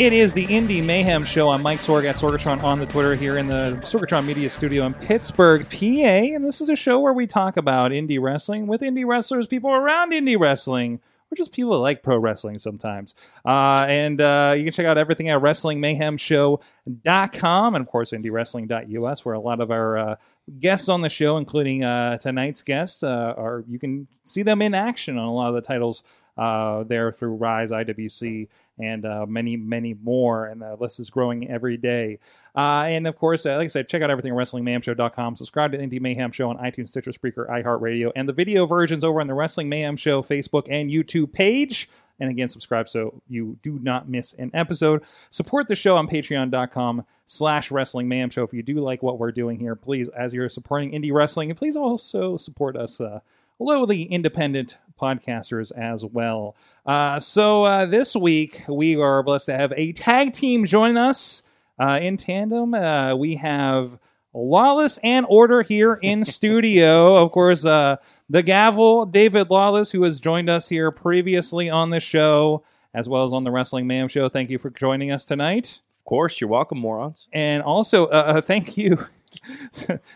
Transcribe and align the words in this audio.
It 0.00 0.12
is 0.14 0.32
the 0.32 0.46
Indie 0.46 0.82
Mayhem 0.82 1.24
Show. 1.24 1.50
I'm 1.50 1.60
Mike 1.60 1.80
Sorg 1.80 2.06
at 2.06 2.16
Sorgatron 2.16 2.62
on 2.62 2.78
the 2.78 2.86
Twitter 2.86 3.14
here 3.14 3.36
in 3.36 3.48
the 3.48 3.78
Sorgatron 3.82 4.24
Media 4.24 4.48
Studio 4.48 4.86
in 4.86 4.94
Pittsburgh, 4.94 5.68
PA. 5.68 5.76
And 5.76 6.42
this 6.42 6.62
is 6.62 6.70
a 6.70 6.74
show 6.74 6.98
where 6.98 7.12
we 7.12 7.26
talk 7.26 7.58
about 7.58 7.90
indie 7.90 8.18
wrestling 8.18 8.66
with 8.66 8.80
indie 8.80 9.06
wrestlers, 9.06 9.46
people 9.46 9.70
around 9.70 10.12
indie 10.12 10.40
wrestling, 10.40 11.00
or 11.30 11.36
just 11.36 11.52
people 11.52 11.72
that 11.72 11.80
like 11.80 12.02
pro 12.02 12.16
wrestling 12.16 12.56
sometimes. 12.56 13.14
Uh, 13.44 13.84
and 13.90 14.22
uh, 14.22 14.54
you 14.56 14.64
can 14.64 14.72
check 14.72 14.86
out 14.86 14.96
everything 14.96 15.28
at 15.28 15.42
WrestlingMayhemShow.com 15.42 17.74
and, 17.74 17.82
of 17.82 17.88
course, 17.90 18.12
IndieWrestling.us, 18.12 19.24
where 19.26 19.34
a 19.34 19.40
lot 19.40 19.60
of 19.60 19.70
our 19.70 19.98
uh, 19.98 20.16
guests 20.58 20.88
on 20.88 21.02
the 21.02 21.10
show, 21.10 21.36
including 21.36 21.84
uh, 21.84 22.16
tonight's 22.16 22.62
guest, 22.62 23.04
uh, 23.04 23.34
are 23.36 23.64
you 23.68 23.78
can 23.78 24.06
see 24.24 24.42
them 24.42 24.62
in 24.62 24.72
action 24.72 25.18
on 25.18 25.26
a 25.26 25.34
lot 25.34 25.48
of 25.48 25.54
the 25.56 25.60
titles 25.60 26.02
uh, 26.40 26.84
there 26.84 27.12
through 27.12 27.34
Rise, 27.34 27.70
IWC, 27.70 28.48
and 28.78 29.04
uh, 29.04 29.26
many, 29.26 29.56
many 29.56 29.94
more. 29.94 30.46
And 30.46 30.62
the 30.62 30.74
list 30.74 30.98
is 30.98 31.10
growing 31.10 31.50
every 31.50 31.76
day. 31.76 32.18
Uh, 32.56 32.84
and 32.88 33.06
of 33.06 33.16
course, 33.16 33.44
uh, 33.44 33.56
like 33.56 33.64
I 33.64 33.68
said, 33.68 33.88
check 33.88 34.00
out 34.00 34.10
everything 34.10 34.32
at 34.32 34.38
WrestlingMayhemShow.com. 34.38 35.36
Subscribe 35.36 35.72
to 35.72 35.78
Indie 35.78 36.00
Mayhem 36.00 36.32
Show 36.32 36.48
on 36.48 36.56
iTunes, 36.56 36.88
Stitcher, 36.88 37.12
Spreaker, 37.12 37.48
iHeartRadio, 37.48 38.10
and 38.16 38.26
the 38.26 38.32
video 38.32 38.64
versions 38.64 39.04
over 39.04 39.20
on 39.20 39.26
the 39.26 39.34
Wrestling 39.34 39.68
Mayhem 39.68 39.98
Show 39.98 40.22
Facebook 40.22 40.66
and 40.70 40.90
YouTube 40.90 41.32
page. 41.32 41.90
And 42.18 42.30
again, 42.30 42.48
subscribe 42.48 42.88
so 42.88 43.22
you 43.28 43.58
do 43.62 43.78
not 43.82 44.08
miss 44.08 44.32
an 44.34 44.50
episode. 44.52 45.02
Support 45.30 45.68
the 45.68 45.74
show 45.74 45.96
on 45.96 46.06
patreon.com 46.06 47.04
slash 47.24 47.70
wrestling 47.70 48.08
mayhem 48.08 48.28
show. 48.28 48.42
If 48.42 48.52
you 48.52 48.62
do 48.62 48.80
like 48.80 49.02
what 49.02 49.18
we're 49.18 49.32
doing 49.32 49.58
here, 49.58 49.74
please, 49.74 50.08
as 50.10 50.34
you're 50.34 50.50
supporting 50.50 50.92
indie 50.92 51.12
wrestling, 51.12 51.50
and 51.50 51.58
please 51.58 51.76
also 51.76 52.36
support 52.36 52.76
us 52.76 53.00
uh, 53.00 53.20
lowly 53.60 54.04
independent 54.04 54.78
podcasters 55.00 55.70
as 55.76 56.04
well. 56.04 56.56
Uh, 56.84 57.20
so 57.20 57.64
uh, 57.64 57.86
this 57.86 58.16
week 58.16 58.64
we 58.68 58.96
are 58.96 59.22
blessed 59.22 59.46
to 59.46 59.56
have 59.56 59.72
a 59.76 59.92
tag 59.92 60.32
team 60.32 60.64
join 60.64 60.96
us 60.96 61.42
uh, 61.78 61.98
in 62.02 62.16
tandem. 62.16 62.74
Uh, 62.74 63.14
we 63.14 63.36
have 63.36 63.98
Lawless 64.32 64.98
and 65.02 65.26
Order 65.28 65.62
here 65.62 65.94
in 66.02 66.24
studio. 66.24 67.16
Of 67.16 67.32
course, 67.32 67.64
uh, 67.64 67.96
the 68.28 68.42
gavel, 68.42 69.06
David 69.06 69.50
Lawless, 69.50 69.90
who 69.90 70.02
has 70.04 70.20
joined 70.20 70.48
us 70.48 70.68
here 70.68 70.90
previously 70.90 71.68
on 71.68 71.90
the 71.90 72.00
show, 72.00 72.64
as 72.94 73.08
well 73.08 73.24
as 73.24 73.32
on 73.32 73.44
the 73.44 73.50
Wrestling 73.50 73.86
Mayhem 73.86 74.08
show. 74.08 74.28
Thank 74.28 74.50
you 74.50 74.58
for 74.58 74.70
joining 74.70 75.10
us 75.10 75.24
tonight. 75.24 75.80
Of 75.98 76.04
course, 76.04 76.40
you're 76.40 76.50
welcome, 76.50 76.78
morons. 76.78 77.28
And 77.32 77.62
also, 77.62 78.06
uh, 78.06 78.40
thank 78.40 78.76
you. 78.76 79.06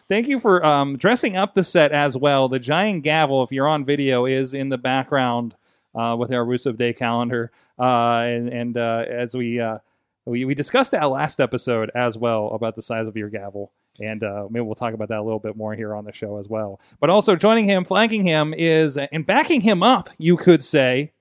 Thank 0.09 0.29
you 0.29 0.41
for 0.41 0.65
um, 0.65 0.97
dressing 0.97 1.37
up 1.37 1.55
the 1.55 1.65
set 1.65 1.93
as 1.93 2.17
well. 2.17 2.49
The 2.49 2.59
giant 2.59 3.03
gavel, 3.05 3.43
if 3.43 3.53
you're 3.53 3.69
on 3.69 3.85
video, 3.85 4.27
is 4.27 4.55
in 4.55 4.69
the 4.69 4.79
background 4.79 5.55
uh, 5.95 6.17
with 6.19 6.33
our 6.33 6.45
Rusev 6.45 6.77
Day 6.77 6.93
calendar. 6.93 7.51
Uh, 7.79 8.21
and 8.21 8.49
and 8.49 8.77
uh, 8.77 9.05
as 9.09 9.35
we, 9.35 9.61
uh, 9.61 9.79
we 10.25 10.45
we 10.45 10.55
discussed 10.55 10.93
that 10.93 11.05
last 11.05 11.41
episode 11.41 11.91
as 11.95 12.17
well 12.17 12.49
about 12.51 12.77
the 12.77 12.83
size 12.83 13.07
of 13.07 13.17
your 13.17 13.29
gavel. 13.31 13.73
And 14.01 14.25
uh, 14.25 14.49
maybe 14.51 14.65
we'll 14.65 14.75
talk 14.75 14.93
about 14.93 15.09
that 15.09 15.19
a 15.19 15.23
little 15.23 15.39
bit 15.39 15.57
more 15.57 15.75
here 15.75 15.95
on 15.95 16.05
the 16.05 16.13
show 16.13 16.39
as 16.39 16.49
well. 16.49 16.81
But 16.99 17.11
also 17.11 17.37
joining 17.37 17.69
him, 17.69 17.85
flanking 17.85 18.25
him 18.25 18.53
is, 18.57 18.99
and 18.99 19.25
backing 19.25 19.61
him 19.61 19.85
up, 19.85 20.11
you 20.19 20.37
could 20.37 20.65
say, 20.65 21.13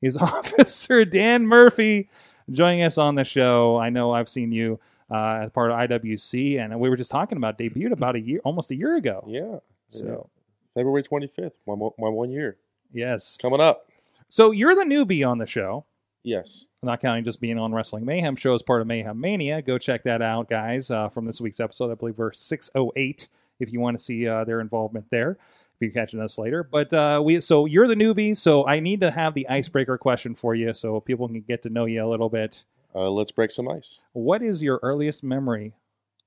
is 0.00 0.16
Officer 0.18 1.04
Dan 1.04 1.46
Murphy 1.46 2.08
joining 2.50 2.82
us 2.82 2.98
on 2.98 3.16
the 3.16 3.24
show. 3.24 3.78
I 3.78 3.90
know 3.90 4.12
I've 4.12 4.28
seen 4.28 4.52
you 4.52 4.78
uh, 5.10 5.40
as 5.44 5.50
part 5.52 5.70
of 5.70 5.76
IWC, 5.78 6.58
and 6.62 6.78
we 6.80 6.88
were 6.88 6.96
just 6.96 7.10
talking 7.10 7.38
about 7.38 7.58
debuted 7.58 7.92
about 7.92 8.16
a 8.16 8.20
year, 8.20 8.40
almost 8.44 8.70
a 8.70 8.74
year 8.76 8.96
ago. 8.96 9.24
Yeah. 9.26 9.58
So 9.88 10.06
yeah. 10.06 10.80
February 10.80 11.02
25th, 11.02 11.52
my, 11.66 11.74
my 11.98 12.08
one 12.08 12.30
year. 12.30 12.56
yes, 12.92 13.36
Coming 13.40 13.60
up. 13.60 13.88
so 14.28 14.50
you're 14.50 14.74
the 14.74 14.82
newbie 14.84 15.26
on 15.28 15.38
the 15.38 15.46
show, 15.46 15.84
Yes. 16.22 16.66
not 16.82 17.00
counting 17.00 17.24
just 17.24 17.40
being 17.40 17.58
on 17.58 17.72
Wrestling 17.72 18.04
Mayhem 18.04 18.36
show 18.36 18.54
as 18.54 18.62
part 18.62 18.80
of 18.82 18.86
Mayhem 18.86 19.18
Mania. 19.20 19.62
Go 19.62 19.78
check 19.78 20.02
that 20.04 20.20
out, 20.22 20.48
guys. 20.50 20.90
Uh, 20.90 21.08
from 21.08 21.24
this 21.24 21.40
week's 21.40 21.58
episode, 21.60 21.90
I 21.90 21.94
believe 21.94 22.18
we're 22.18 22.32
608. 22.32 23.28
If 23.60 23.72
you 23.72 23.80
want 23.80 23.96
to 23.98 24.04
see 24.04 24.28
uh, 24.28 24.44
their 24.44 24.60
involvement 24.60 25.06
there, 25.10 25.32
if 25.32 25.80
you're 25.80 25.90
catching 25.90 26.20
us 26.20 26.38
later. 26.38 26.62
But 26.62 26.92
uh, 26.92 27.20
we, 27.24 27.40
so 27.40 27.64
you're 27.66 27.88
the 27.88 27.96
newbie, 27.96 28.36
so 28.36 28.66
I 28.66 28.78
need 28.80 29.00
to 29.00 29.10
have 29.10 29.34
the 29.34 29.48
icebreaker 29.48 29.96
question 29.98 30.34
for 30.34 30.54
you, 30.54 30.72
so 30.74 31.00
people 31.00 31.26
can 31.28 31.40
get 31.40 31.62
to 31.62 31.70
know 31.70 31.86
you 31.86 32.04
a 32.04 32.08
little 32.08 32.28
bit. 32.28 32.64
Uh, 32.94 33.10
let's 33.10 33.30
break 33.30 33.50
some 33.50 33.68
ice. 33.68 34.02
What 34.12 34.42
is 34.42 34.62
your 34.62 34.80
earliest 34.82 35.22
memory 35.22 35.74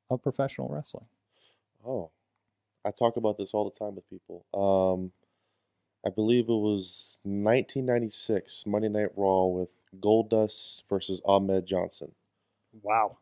of 0.09 0.21
professional 0.21 0.67
wrestling? 0.69 1.05
Oh, 1.85 2.11
I 2.85 2.91
talk 2.91 3.17
about 3.17 3.37
this 3.37 3.53
all 3.53 3.69
the 3.69 3.77
time 3.77 3.95
with 3.95 4.09
people. 4.09 4.45
Um, 4.53 5.11
I 6.05 6.09
believe 6.09 6.45
it 6.49 6.53
was 6.53 7.19
1996 7.23 8.65
Monday 8.65 8.89
Night 8.89 9.09
Raw 9.15 9.45
with 9.45 9.69
Goldust 9.99 10.83
versus 10.89 11.21
Ahmed 11.25 11.65
Johnson. 11.65 12.11
Wow. 12.81 13.17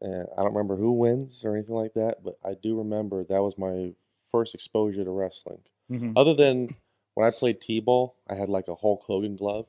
And 0.00 0.26
I 0.36 0.42
don't 0.42 0.54
remember 0.54 0.76
who 0.76 0.92
wins 0.92 1.44
or 1.44 1.54
anything 1.56 1.74
like 1.74 1.94
that, 1.94 2.22
but 2.22 2.38
I 2.44 2.54
do 2.54 2.78
remember 2.78 3.24
that 3.24 3.42
was 3.42 3.58
my 3.58 3.92
first 4.30 4.54
exposure 4.54 5.04
to 5.04 5.10
wrestling. 5.10 5.60
Mhm. 5.90 6.12
Other 6.16 6.34
than 6.34 6.76
when 7.14 7.26
I 7.26 7.30
played 7.30 7.60
T-ball, 7.60 8.14
I 8.28 8.34
had 8.36 8.48
like 8.48 8.68
a 8.68 8.74
Hulk 8.76 9.02
Hogan 9.04 9.36
glove, 9.36 9.66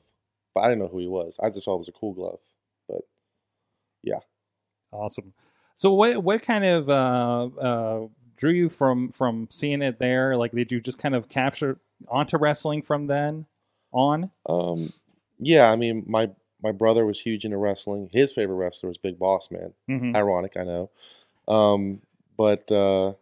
but 0.54 0.60
I 0.60 0.68
didn't 0.68 0.80
know 0.80 0.88
who 0.88 0.98
he 0.98 1.08
was. 1.08 1.36
I 1.40 1.50
just 1.50 1.64
thought 1.64 1.74
it 1.74 1.78
was 1.78 1.88
a 1.88 1.92
cool 1.92 2.12
glove. 2.12 2.40
But 4.90 4.98
Awesome. 4.98 5.32
So 5.76 5.92
what 5.92 6.22
what 6.22 6.42
kind 6.42 6.64
of 6.64 6.90
uh, 6.90 7.44
uh, 7.58 8.06
drew 8.36 8.52
you 8.52 8.68
from 8.68 9.10
from 9.12 9.48
seeing 9.50 9.82
it 9.82 9.98
there? 9.98 10.36
Like, 10.36 10.52
did 10.52 10.72
you 10.72 10.80
just 10.80 10.98
kind 10.98 11.14
of 11.14 11.28
capture 11.28 11.78
onto 12.08 12.36
wrestling 12.36 12.82
from 12.82 13.06
then 13.06 13.46
on? 13.92 14.30
um, 14.46 14.92
yeah, 15.38 15.70
I 15.70 15.76
mean, 15.76 16.04
my 16.06 16.30
my 16.62 16.72
brother 16.72 17.06
was 17.06 17.20
huge 17.20 17.44
into 17.44 17.56
wrestling. 17.56 18.10
His 18.12 18.32
favorite 18.32 18.56
wrestler 18.56 18.88
was 18.88 18.98
Big 18.98 19.18
Boss 19.18 19.50
Man. 19.50 19.72
Mm-hmm. 19.88 20.16
Ironic, 20.16 20.52
I 20.58 20.64
know. 20.64 20.90
Um, 21.48 22.02
but 22.36 22.70
uh, 22.70 23.14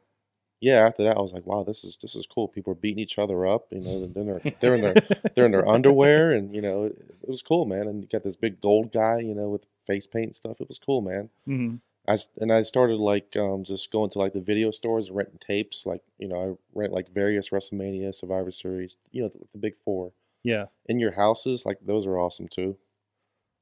yeah, 0.60 0.87
after 0.87 1.05
that, 1.05 1.16
I 1.16 1.21
was 1.21 1.33
like, 1.33 1.47
wow, 1.47 1.62
this 1.62 1.84
is 1.84 1.97
this 2.03 2.16
is 2.16 2.27
cool. 2.27 2.49
People 2.49 2.72
are 2.72 2.77
beating 2.77 2.99
each 2.99 3.19
other 3.19 3.47
up. 3.47 3.69
You 3.71 3.81
know, 3.81 4.06
they're 4.06 4.22
in 4.22 4.27
their 4.27 4.53
they're 4.60 4.75
in 4.75 4.81
their 4.81 4.95
they're 5.34 5.47
in 5.47 5.53
their 5.53 5.69
underwear, 5.75 6.33
and 6.33 6.55
you 6.55 6.60
know, 6.60 6.84
it, 6.84 6.97
it 7.22 7.28
was 7.28 7.43
cool, 7.43 7.66
man. 7.66 7.87
And 7.87 8.03
you 8.03 8.09
got 8.09 8.25
this 8.25 8.37
big 8.37 8.60
gold 8.60 8.93
guy, 8.93 9.21
you 9.21 9.34
know, 9.34 9.49
with 9.49 9.65
face 9.88 10.06
paint 10.06 10.26
and 10.26 10.37
stuff. 10.37 10.60
It 10.60 10.69
was 10.69 10.78
cool, 10.78 11.00
man. 11.00 11.31
hmm 11.47 11.76
I 12.06 12.16
and 12.41 12.53
I 12.53 12.62
started 12.62 12.97
like 12.97 13.37
um, 13.37 13.65
just 13.65 13.91
going 13.91 14.10
to 14.10 14.19
like 14.19 14.32
the 14.32 14.41
video 14.41 14.71
stores 14.71 15.09
and 15.09 15.16
renting 15.16 15.41
tapes. 15.41 15.84
Like 15.84 16.03
you 16.19 16.28
know, 16.28 16.37
I 16.37 16.78
rent 16.78 16.93
like 16.93 17.10
various 17.12 17.50
WrestleMania, 17.50 18.15
Survivor 18.15 18.50
Series, 18.50 18.97
you 19.10 19.22
know, 19.22 19.28
the, 19.28 19.41
the 19.53 19.59
big 19.59 19.75
four 19.84 20.12
Yeah. 20.43 20.66
in 20.87 20.98
your 21.00 21.12
houses. 21.12 21.66
Like 21.66 21.78
those 21.82 22.06
are 22.06 22.16
awesome 22.19 22.48
too. 22.48 22.78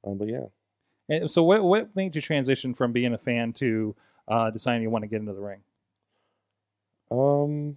Um, 0.04 0.19
but 0.19 0.28
yeah, 0.28 0.47
And 1.09 1.31
so 1.31 1.42
what 1.42 1.65
what 1.65 1.97
made 1.97 2.15
you 2.15 2.22
transition 2.22 2.75
from 2.75 2.92
being 2.92 3.12
a 3.15 3.19
fan 3.19 3.53
to 3.54 3.97
uh, 4.28 4.50
deciding 4.50 4.82
you 4.82 4.91
want 4.91 5.03
to 5.03 5.09
get 5.09 5.20
into 5.20 5.32
the 5.32 5.41
ring? 5.41 5.62
um, 7.10 7.76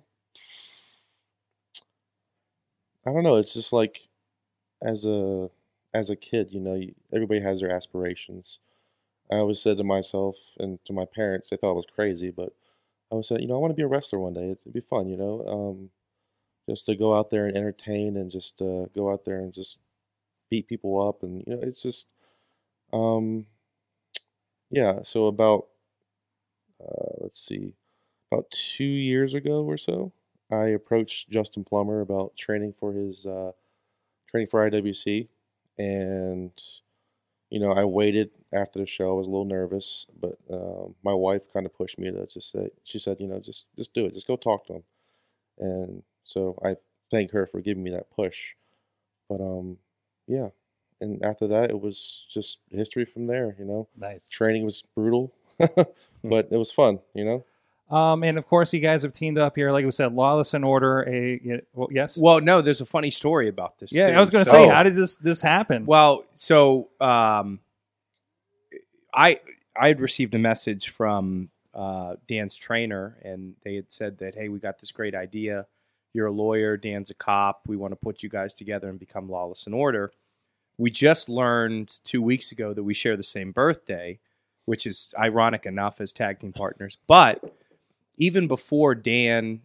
I 3.06 3.12
don't 3.14 3.24
know. 3.24 3.38
It's 3.38 3.54
just 3.54 3.74
like 3.74 4.08
as 4.84 5.06
a 5.06 5.50
as 5.94 6.10
a 6.10 6.16
kid, 6.16 6.50
you 6.52 6.60
know, 6.60 6.80
everybody 7.14 7.42
has 7.42 7.62
their 7.62 7.72
aspirations. 7.72 8.60
I 9.32 9.38
always 9.38 9.62
said 9.62 9.78
to 9.78 9.84
myself 9.84 10.36
and 10.60 10.84
to 10.86 10.94
my 10.94 11.06
parents, 11.06 11.50
they 11.50 11.58
thought 11.58 11.72
I 11.72 11.74
was 11.74 11.86
crazy, 11.94 12.32
but 12.32 12.50
I 13.12 13.16
always 13.16 13.28
said, 13.28 13.42
you 13.42 13.48
know, 13.48 13.56
I 13.56 13.60
want 13.60 13.72
to 13.72 13.76
be 13.76 13.84
a 13.84 13.88
wrestler 13.88 14.20
one 14.20 14.34
day. 14.34 14.52
It'd 14.52 14.74
be 14.74 14.82
fun, 14.82 15.08
you 15.08 15.18
know, 15.18 15.46
um, 15.48 15.90
just 16.70 16.86
to 16.88 16.96
go 16.96 17.14
out 17.14 17.30
there 17.30 17.46
and 17.46 17.56
entertain 17.56 18.18
and 18.18 18.32
just 18.32 18.62
uh, 18.62 18.86
go 18.96 19.12
out 19.12 19.26
there 19.26 19.40
and 19.40 19.54
just 19.54 19.80
beat 20.50 20.68
people 20.68 21.02
up, 21.08 21.24
and 21.24 21.44
you 21.46 21.56
know, 21.56 21.62
it's 21.62 21.82
just, 21.82 22.08
um, 22.94 23.46
yeah. 24.70 25.00
So 25.04 25.28
about, 25.28 25.68
uh, 26.82 27.14
let's 27.22 27.44
see, 27.44 27.74
about 28.32 28.50
two 28.52 28.84
years 28.84 29.34
ago 29.34 29.64
or 29.64 29.78
so, 29.78 30.12
I 30.52 30.68
approached 30.68 31.30
Justin 31.30 31.64
Plummer 31.64 32.02
about 32.02 32.36
training 32.36 32.74
for 32.80 32.94
his 32.94 33.26
uh, 33.26 33.52
training 34.28 34.48
for 34.50 34.70
IWC, 34.70 35.28
and 35.80 36.52
you 37.50 37.60
know, 37.60 37.72
I 37.72 37.86
waited 37.86 38.32
after 38.54 38.80
the 38.80 38.86
show. 38.88 39.12
I 39.12 39.18
was 39.18 39.28
a 39.28 39.32
little 39.32 39.46
nervous, 39.46 40.06
but 40.22 40.38
um, 40.52 40.96
my 41.04 41.14
wife 41.14 41.52
kind 41.54 41.66
of 41.66 41.74
pushed 41.76 42.00
me 42.00 42.12
to 42.12 42.28
just 42.28 42.52
say. 42.52 42.70
She 42.84 43.00
said, 43.00 43.18
you 43.20 43.28
know, 43.28 43.40
just 43.40 43.68
just 43.76 43.94
do 43.94 44.06
it. 44.06 44.14
Just 44.14 44.28
go 44.28 44.36
talk 44.36 44.68
to 44.68 44.76
him. 44.76 44.84
And 45.60 46.04
so 46.24 46.58
I 46.66 46.76
thank 47.12 47.32
her 47.32 47.48
for 47.48 47.62
giving 47.62 47.84
me 47.84 47.92
that 47.92 48.12
push. 48.12 48.54
But 49.30 49.42
um, 49.42 49.78
yeah, 50.28 50.50
and 51.02 51.24
after 51.26 51.48
that, 51.48 51.72
it 51.72 51.80
was 51.82 52.26
just 52.30 52.60
history 52.72 53.06
from 53.06 53.28
there. 53.28 53.56
You 53.60 53.66
know, 53.66 53.88
Nice. 53.98 54.28
training 54.30 54.66
was 54.66 54.84
brutal, 54.96 55.34
but 56.24 56.50
it 56.52 56.58
was 56.58 56.72
fun. 56.72 57.00
You 57.14 57.26
know. 57.26 57.46
Um, 57.90 58.24
and 58.24 58.38
of 58.38 58.48
course, 58.48 58.72
you 58.74 58.80
guys 58.80 59.02
have 59.04 59.14
teamed 59.14 59.38
up 59.40 59.56
here, 59.56 59.72
like 59.72 59.84
we 59.84 59.92
said, 59.92 60.14
Lawless 60.14 60.54
and 60.54 60.64
Order. 60.64 61.04
A 61.10 61.62
well, 61.74 61.88
yes. 61.92 62.18
Well, 62.18 62.40
no, 62.40 62.62
there's 62.62 62.82
a 62.82 62.86
funny 62.86 63.10
story 63.10 63.48
about 63.50 63.80
this. 63.80 63.92
yeah, 63.92 64.08
too. 64.08 64.14
I 64.14 64.20
was 64.20 64.30
going 64.30 64.46
to 64.46 64.52
So- 64.52 64.58
say, 64.58 64.68
how 64.68 64.84
did 64.84 64.96
this 64.96 65.16
this 65.16 65.42
happen? 65.42 65.86
Well, 65.86 66.24
so 66.32 66.90
um, 67.02 67.60
I 69.14 69.40
I 69.76 69.88
had 69.88 70.00
received 70.02 70.36
a 70.36 70.40
message 70.40 70.90
from 70.90 71.50
uh, 71.74 72.16
Dan's 72.28 72.56
trainer, 72.56 73.18
and 73.24 73.56
they 73.64 73.76
had 73.76 73.92
said 73.92 74.18
that, 74.20 74.36
hey, 74.36 74.50
we 74.50 74.60
got 74.60 74.80
this 74.80 74.92
great 74.92 75.16
idea. 75.16 75.66
You're 76.14 76.28
a 76.28 76.32
lawyer. 76.32 76.76
Dan's 76.78 77.10
a 77.12 77.14
cop. 77.14 77.62
We 77.68 77.76
want 77.78 77.92
to 77.92 77.96
put 77.96 78.24
you 78.24 78.30
guys 78.30 78.54
together 78.54 78.90
and 78.90 79.00
become 79.00 79.30
Lawless 79.30 79.66
and 79.66 79.76
Order. 79.76 80.12
We 80.78 80.92
just 80.92 81.30
learned 81.30 81.90
two 82.04 82.22
weeks 82.22 82.52
ago 82.52 82.74
that 82.74 82.84
we 82.84 82.94
share 82.94 83.16
the 83.18 83.24
same 83.24 83.52
birthday, 83.52 84.20
which 84.66 84.86
is 84.86 85.14
ironic 85.18 85.66
enough 85.66 86.02
as 86.02 86.14
tag 86.14 86.40
team 86.40 86.54
partners. 86.54 86.98
But 87.08 87.44
even 88.20 88.48
before 88.48 88.94
Dan 88.94 89.62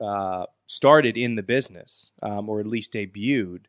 uh, 0.00 0.46
started 0.66 1.16
in 1.18 1.34
the 1.34 1.42
business, 1.42 2.12
um, 2.22 2.48
or 2.48 2.60
at 2.60 2.66
least 2.66 2.92
debuted, 2.94 3.62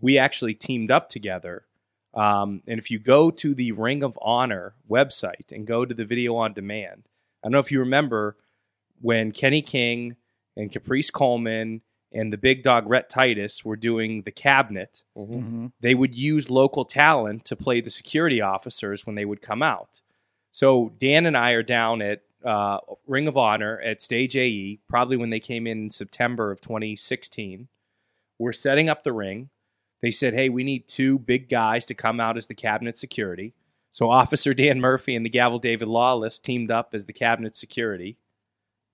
we 0.00 0.18
actually 0.18 0.52
teamed 0.54 0.90
up 0.90 1.08
together. 1.08 1.64
Um, 2.12 2.62
and 2.66 2.78
if 2.78 2.90
you 2.90 2.98
go 2.98 3.30
to 3.30 3.54
the 3.54 3.72
Ring 3.72 4.02
of 4.02 4.18
Honor 4.20 4.74
website 4.90 5.52
and 5.52 5.66
go 5.66 5.84
to 5.84 5.94
the 5.94 6.04
video 6.04 6.36
on 6.36 6.52
demand, 6.52 7.04
I 7.42 7.46
don't 7.46 7.52
know 7.52 7.58
if 7.60 7.70
you 7.72 7.78
remember 7.80 8.36
when 9.00 9.32
Kenny 9.32 9.62
King 9.62 10.16
and 10.56 10.72
Caprice 10.72 11.10
Coleman 11.10 11.82
and 12.12 12.32
the 12.32 12.38
big 12.38 12.62
dog 12.62 12.88
Rhett 12.88 13.10
Titus 13.10 13.64
were 13.64 13.76
doing 13.76 14.22
the 14.22 14.30
cabinet, 14.32 15.02
hmm 15.14 15.22
Mhm. 15.66 15.72
they 15.80 15.94
would 15.94 16.14
use 16.14 16.50
local 16.50 16.84
talent 16.84 17.44
to 17.44 17.54
play 17.56 17.80
the 17.80 17.90
security 17.90 18.40
officers 18.40 19.06
when 19.06 19.14
they 19.16 19.24
would 19.26 19.42
come 19.42 19.62
out. 19.62 20.00
So 20.50 20.92
Dan 20.98 21.26
and 21.26 21.36
I 21.36 21.50
are 21.50 21.62
down 21.62 22.00
at 22.00 22.22
uh, 22.46 22.78
Ring 23.06 23.26
of 23.26 23.36
Honor 23.36 23.80
at 23.80 24.00
Stage 24.00 24.36
AE, 24.36 24.78
probably 24.88 25.16
when 25.16 25.30
they 25.30 25.40
came 25.40 25.66
in, 25.66 25.90
September 25.90 26.50
of 26.50 26.60
2016. 26.60 27.68
We're 28.38 28.52
setting 28.52 28.88
up 28.88 29.02
the 29.02 29.12
ring. 29.12 29.50
They 30.02 30.10
said, 30.10 30.34
"Hey, 30.34 30.48
we 30.48 30.62
need 30.62 30.88
two 30.88 31.18
big 31.18 31.48
guys 31.48 31.86
to 31.86 31.94
come 31.94 32.20
out 32.20 32.36
as 32.36 32.46
the 32.46 32.54
cabinet 32.54 32.96
security." 32.96 33.54
So 33.90 34.10
Officer 34.10 34.54
Dan 34.54 34.80
Murphy 34.80 35.16
and 35.16 35.24
the 35.24 35.30
Gavel 35.30 35.58
David 35.58 35.88
Lawless 35.88 36.38
teamed 36.38 36.70
up 36.70 36.90
as 36.94 37.06
the 37.06 37.12
cabinet 37.12 37.54
security. 37.54 38.18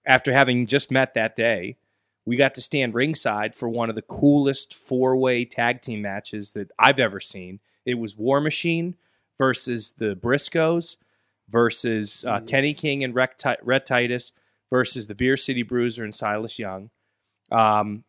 After 0.07 0.33
having 0.33 0.67
just 0.67 0.91
met 0.91 1.15
that 1.15 1.37
day, 1.37 1.77
we 2.25 2.37
got 2.37 2.55
to 2.55 2.63
stand 2.63 2.95
ringside 2.95 3.55
for 3.55 3.69
one 3.69 3.91
of 3.91 3.97
the 3.97 4.03
coolest 4.03 4.75
four 4.75 5.17
way 5.17 5.45
tag 5.45 5.83
team 5.83 6.03
matches 6.03 6.53
that 6.53 6.71
I've 6.79 7.01
ever 7.01 7.21
seen. 7.21 7.61
It 7.85 7.95
was 7.95 8.17
War 8.17 8.41
Machine 8.41 8.97
versus 9.39 9.95
the 9.99 10.15
Briscoes 10.15 10.97
versus 11.53 12.25
uh, 12.27 12.41
Kenny 12.41 12.75
King 12.75 13.05
and 13.05 13.15
Rec- 13.15 13.39
Rhett 13.63 13.87
Titus 13.87 14.33
versus 14.71 15.07
the 15.07 15.15
Beer 15.15 15.37
City 15.37 15.63
Bruiser 15.63 16.03
and 16.03 16.15
Silas 16.15 16.59
Young. 16.59 16.91
Um, 17.51 18.05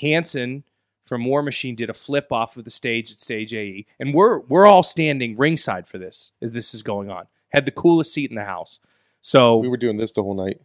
Hanson 0.00 0.64
from 1.06 1.24
War 1.24 1.42
Machine 1.42 1.76
did 1.76 1.88
a 1.88 1.94
flip 1.94 2.32
off 2.32 2.56
of 2.56 2.64
the 2.64 2.70
stage 2.70 3.12
at 3.12 3.20
Stage 3.20 3.54
AE, 3.54 3.86
and 3.98 4.12
we're 4.12 4.40
we're 4.40 4.66
all 4.66 4.82
standing 4.82 5.36
ringside 5.36 5.86
for 5.88 5.98
this 5.98 6.32
as 6.42 6.52
this 6.52 6.74
is 6.74 6.82
going 6.82 7.10
on. 7.10 7.26
Had 7.50 7.64
the 7.64 7.72
coolest 7.72 8.12
seat 8.12 8.30
in 8.30 8.36
the 8.36 8.44
house. 8.44 8.80
So 9.20 9.58
We 9.58 9.68
were 9.68 9.76
doing 9.76 9.96
this 9.96 10.12
the 10.12 10.22
whole 10.22 10.34
night. 10.34 10.60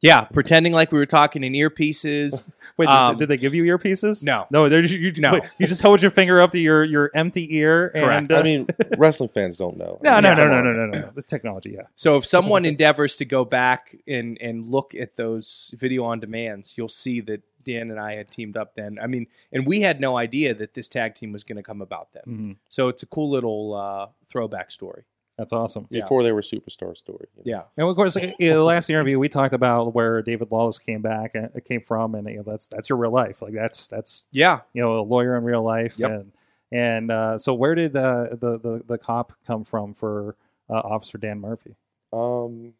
Yeah, 0.00 0.22
pretending 0.22 0.72
like 0.72 0.92
we 0.92 0.98
were 0.98 1.06
talking 1.06 1.44
in 1.44 1.52
earpieces. 1.52 2.42
Wait, 2.76 2.86
did, 2.86 2.92
Um, 2.94 3.18
did 3.18 3.28
they 3.28 3.36
give 3.36 3.54
you 3.54 3.64
earpieces? 3.64 4.22
No. 4.24 4.46
no. 4.52 4.68
they're 4.68 4.82
just- 4.82 4.94
You, 4.94 5.12
No. 5.18 5.32
wait, 5.32 5.42
you 5.58 5.66
just 5.66 5.82
hold 5.82 6.00
your 6.00 6.12
finger 6.12 6.40
up 6.40 6.52
to 6.52 6.60
your, 6.60 6.84
your 6.84 7.10
empty 7.12 7.56
ear. 7.56 7.90
Correct. 7.92 8.12
And, 8.12 8.32
uh, 8.32 8.38
I 8.38 8.42
mean, 8.44 8.66
wrestling 8.98 9.30
fans 9.30 9.56
don't 9.56 9.76
know. 9.76 9.98
no, 10.00 10.12
I 10.14 10.20
no, 10.20 10.28
mean, 10.28 10.36
no, 10.38 10.44
come 10.44 10.52
no, 10.52 10.62
no, 10.62 10.72
no, 10.72 10.86
no, 10.86 10.98
no. 11.00 11.10
The 11.12 11.22
technology, 11.22 11.70
yeah. 11.70 11.86
So 11.96 12.16
if 12.18 12.24
someone 12.24 12.64
endeavors 12.64 13.16
to 13.16 13.24
go 13.24 13.44
back 13.44 13.96
and 14.06 14.38
and 14.40 14.64
look 14.64 14.94
at 14.94 15.16
those 15.16 15.74
video 15.76 16.04
on 16.04 16.20
demands, 16.20 16.78
you'll 16.78 16.88
see 16.88 17.20
that 17.22 17.42
Dan 17.64 17.90
and 17.90 17.98
I 17.98 18.14
had 18.14 18.30
teamed 18.30 18.56
up 18.56 18.76
then. 18.76 18.98
I 19.02 19.08
mean, 19.08 19.26
and 19.52 19.66
we 19.66 19.80
had 19.80 20.00
no 20.00 20.16
idea 20.16 20.54
that 20.54 20.74
this 20.74 20.88
tag 20.88 21.16
team 21.16 21.32
was 21.32 21.42
going 21.42 21.56
to 21.56 21.64
come 21.64 21.82
about 21.82 22.12
then. 22.12 22.22
Mhm. 22.28 22.56
So 22.68 22.86
it's 22.88 23.02
a 23.02 23.06
cool 23.06 23.28
little 23.28 23.74
uh, 23.74 24.06
throwback 24.28 24.70
story. 24.70 25.02
That's 25.38 25.52
awesome. 25.52 25.86
Yeah. 25.88 26.02
Before 26.02 26.22
they 26.24 26.32
were 26.32 26.42
superstar 26.42 26.96
story. 26.96 27.28
you 27.36 27.52
know. 27.52 27.58
Yeah. 27.58 27.62
And 27.76 27.88
of 27.88 27.94
course, 27.94 28.16
in 28.16 28.34
the 28.38 28.62
last 28.64 28.90
interview, 28.90 29.18
we 29.20 29.28
talked 29.28 29.54
about 29.54 29.94
where 29.94 30.20
David 30.20 30.50
Lawless 30.50 30.80
came 30.80 31.00
back 31.00 31.30
and 31.34 31.48
it 31.54 31.64
came 31.64 31.80
from, 31.80 32.14
and 32.16 32.28
you 32.28 32.38
know, 32.38 32.42
that's 32.42 32.66
that's 32.66 32.88
your 32.90 32.98
real 32.98 33.12
life. 33.12 33.40
Like 33.40 33.54
that's 33.54 33.86
that's 33.86 34.26
Yeah. 34.32 34.60
you 34.74 34.82
know 34.82 34.98
a 34.98 35.02
lawyer 35.02 35.36
in 35.36 35.44
real 35.44 35.62
life. 35.62 35.96
Yep. 35.96 36.10
And 36.10 36.32
and 36.72 37.10
uh, 37.12 37.38
so, 37.38 37.54
where 37.54 37.74
did 37.76 37.96
uh, 37.96 38.30
the, 38.32 38.58
the 38.58 38.82
the 38.86 38.98
cop 38.98 39.32
come 39.46 39.64
from 39.64 39.94
for 39.94 40.36
uh, 40.68 40.74
Officer 40.74 41.16
Dan 41.18 41.40
Murphy? 41.40 41.76
Um, 42.12 42.74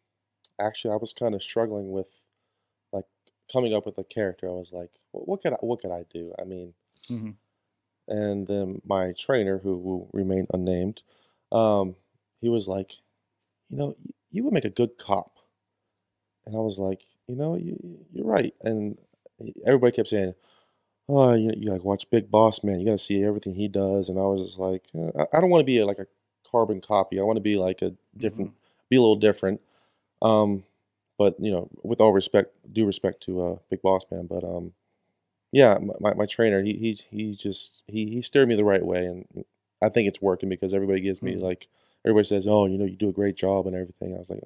actually, 0.59 0.93
I 0.93 0.97
was 0.97 1.13
kind 1.13 1.33
of 1.33 1.41
struggling 1.41 1.91
with 1.91 2.07
like 2.91 3.05
coming 3.51 3.73
up 3.73 3.85
with 3.85 3.97
a 3.97 4.03
character. 4.03 4.47
I 4.49 4.51
was 4.51 4.71
like, 4.73 4.91
what, 5.11 5.27
what 5.27 5.41
could 5.41 5.53
I, 5.53 5.57
what 5.61 5.81
could 5.81 5.91
I 5.91 6.03
do? 6.13 6.33
I 6.39 6.43
mean, 6.43 6.73
Mhm. 7.09 7.35
and 8.09 8.45
then 8.45 8.81
my 8.85 9.13
trainer, 9.17 9.57
who 9.59 9.77
will 9.77 10.09
remain 10.13 10.45
unnamed, 10.53 11.01
um, 11.51 11.95
he 12.41 12.49
was 12.49 12.67
like, 12.67 12.93
you 13.69 13.77
know, 13.77 13.95
you 14.31 14.43
would 14.43 14.53
make 14.53 14.65
a 14.65 14.69
good 14.69 14.97
cop. 14.97 15.37
And 16.45 16.55
I 16.55 16.59
was 16.59 16.79
like, 16.79 17.01
you 17.27 17.35
know, 17.35 17.55
you, 17.57 17.77
you're 18.11 18.25
right. 18.25 18.53
And 18.61 18.97
everybody 19.65 19.95
kept 19.95 20.09
saying, 20.09 20.33
oh, 21.07 21.33
you, 21.33 21.51
you 21.57 21.71
like 21.71 21.83
watch 21.83 22.09
Big 22.09 22.31
Boss 22.31 22.63
Man. 22.63 22.79
You 22.79 22.85
got 22.87 22.93
to 22.93 22.97
see 22.97 23.23
everything 23.23 23.55
he 23.55 23.67
does. 23.67 24.09
And 24.09 24.19
I 24.19 24.23
was 24.23 24.43
just 24.43 24.59
like, 24.59 24.83
"Uh, 24.97 25.11
I, 25.19 25.37
I 25.37 25.41
don't 25.41 25.49
want 25.49 25.61
to 25.61 25.65
be 25.65 25.79
a, 25.79 25.85
like 25.85 25.99
a 25.99 26.07
carbon 26.49 26.81
copy. 26.81 27.19
I 27.19 27.23
want 27.23 27.37
to 27.37 27.41
be 27.41 27.57
like 27.57 27.81
a 27.81 27.93
different, 28.17 28.53
be 28.89 28.97
a 28.97 29.01
little 29.01 29.15
different. 29.15 29.61
Um, 30.21 30.63
but 31.17 31.35
you 31.39 31.51
know, 31.51 31.69
with 31.83 32.01
all 32.01 32.13
respect, 32.13 32.53
due 32.73 32.85
respect 32.85 33.23
to 33.23 33.41
uh, 33.41 33.55
Big 33.69 33.81
Boss 33.81 34.05
Man, 34.11 34.27
but 34.27 34.43
um, 34.43 34.73
yeah, 35.51 35.77
my, 35.99 36.13
my, 36.13 36.25
trainer, 36.25 36.61
he 36.61 36.73
he 36.73 36.99
he 37.09 37.35
just 37.35 37.81
he 37.87 38.05
he 38.07 38.21
steered 38.21 38.47
me 38.47 38.55
the 38.55 38.65
right 38.65 38.85
way, 38.85 39.05
and 39.05 39.45
I 39.81 39.89
think 39.89 40.07
it's 40.07 40.21
working 40.21 40.49
because 40.49 40.73
everybody 40.73 41.01
gives 41.01 41.21
me 41.21 41.35
Mhm. 41.35 41.41
like 41.41 41.67
everybody 42.05 42.25
says, 42.25 42.45
oh, 42.47 42.65
you 42.65 42.77
know, 42.77 42.85
you 42.85 42.95
do 42.95 43.09
a 43.09 43.13
great 43.13 43.35
job 43.35 43.67
and 43.67 43.75
everything. 43.75 44.15
I 44.15 44.19
was 44.19 44.29
like, 44.29 44.41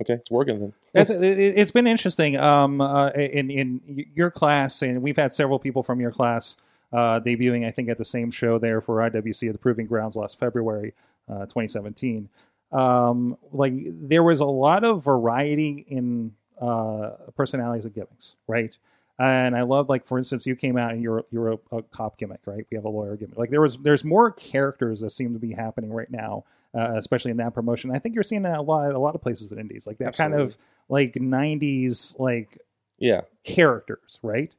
okay, 0.00 0.14
it's 0.14 0.30
working 0.30 0.60
then. 0.60 0.72
It's 0.94 1.70
been 1.70 1.86
interesting. 1.86 2.36
Um, 2.36 2.80
uh, 2.80 3.10
in 3.10 3.50
in 3.50 4.06
your 4.14 4.30
class, 4.30 4.82
and 4.82 5.02
we've 5.02 5.16
had 5.16 5.32
several 5.32 5.58
people 5.58 5.82
from 5.82 6.00
your 6.00 6.10
class 6.10 6.56
uh, 6.92 7.20
debuting. 7.20 7.66
I 7.66 7.70
think 7.70 7.88
at 7.88 7.98
the 7.98 8.04
same 8.04 8.30
show 8.30 8.58
there 8.58 8.80
for 8.80 8.96
IWC 8.98 9.48
at 9.48 9.52
the 9.52 9.58
Proving 9.58 9.86
Grounds 9.86 10.16
last 10.16 10.38
February, 10.38 10.94
uh, 11.28 11.46
2017. 11.46 12.28
Um, 12.72 13.38
like 13.52 13.72
there 13.86 14.22
was 14.22 14.40
a 14.40 14.46
lot 14.46 14.84
of 14.84 15.04
variety 15.04 15.84
in 15.88 16.32
uh, 16.60 17.10
personalities 17.36 17.84
and 17.84 17.94
gimmicks, 17.94 18.36
right? 18.46 18.76
And 19.18 19.56
I 19.56 19.62
love, 19.62 19.88
like 19.88 20.06
for 20.06 20.18
instance, 20.18 20.46
you 20.46 20.56
came 20.56 20.76
out 20.76 20.92
and 20.92 21.02
you're 21.02 21.24
you're 21.30 21.52
a, 21.52 21.58
a 21.72 21.82
cop 21.82 22.18
gimmick, 22.18 22.40
right? 22.44 22.66
We 22.70 22.76
have 22.76 22.84
a 22.84 22.90
lawyer 22.90 23.16
gimmick. 23.16 23.38
Like 23.38 23.50
there 23.50 23.62
was 23.62 23.78
there's 23.78 24.04
more 24.04 24.30
characters 24.30 25.00
that 25.00 25.10
seem 25.10 25.32
to 25.32 25.38
be 25.38 25.52
happening 25.52 25.92
right 25.92 26.10
now, 26.10 26.44
uh, 26.76 26.94
especially 26.96 27.30
in 27.30 27.36
that 27.38 27.54
promotion. 27.54 27.90
I 27.90 27.98
think 27.98 28.14
you're 28.14 28.24
seeing 28.24 28.42
that 28.42 28.58
a 28.58 28.62
lot 28.62 28.90
a 28.92 28.98
lot 28.98 29.14
of 29.14 29.22
places 29.22 29.50
in 29.52 29.58
Indies, 29.58 29.86
like 29.86 29.98
that 29.98 30.16
kind 30.16 30.34
of 30.34 30.56
like 30.88 31.14
90s 31.14 32.18
like 32.18 32.58
Yeah, 32.98 33.22
characters, 33.44 34.18
right? 34.22 34.52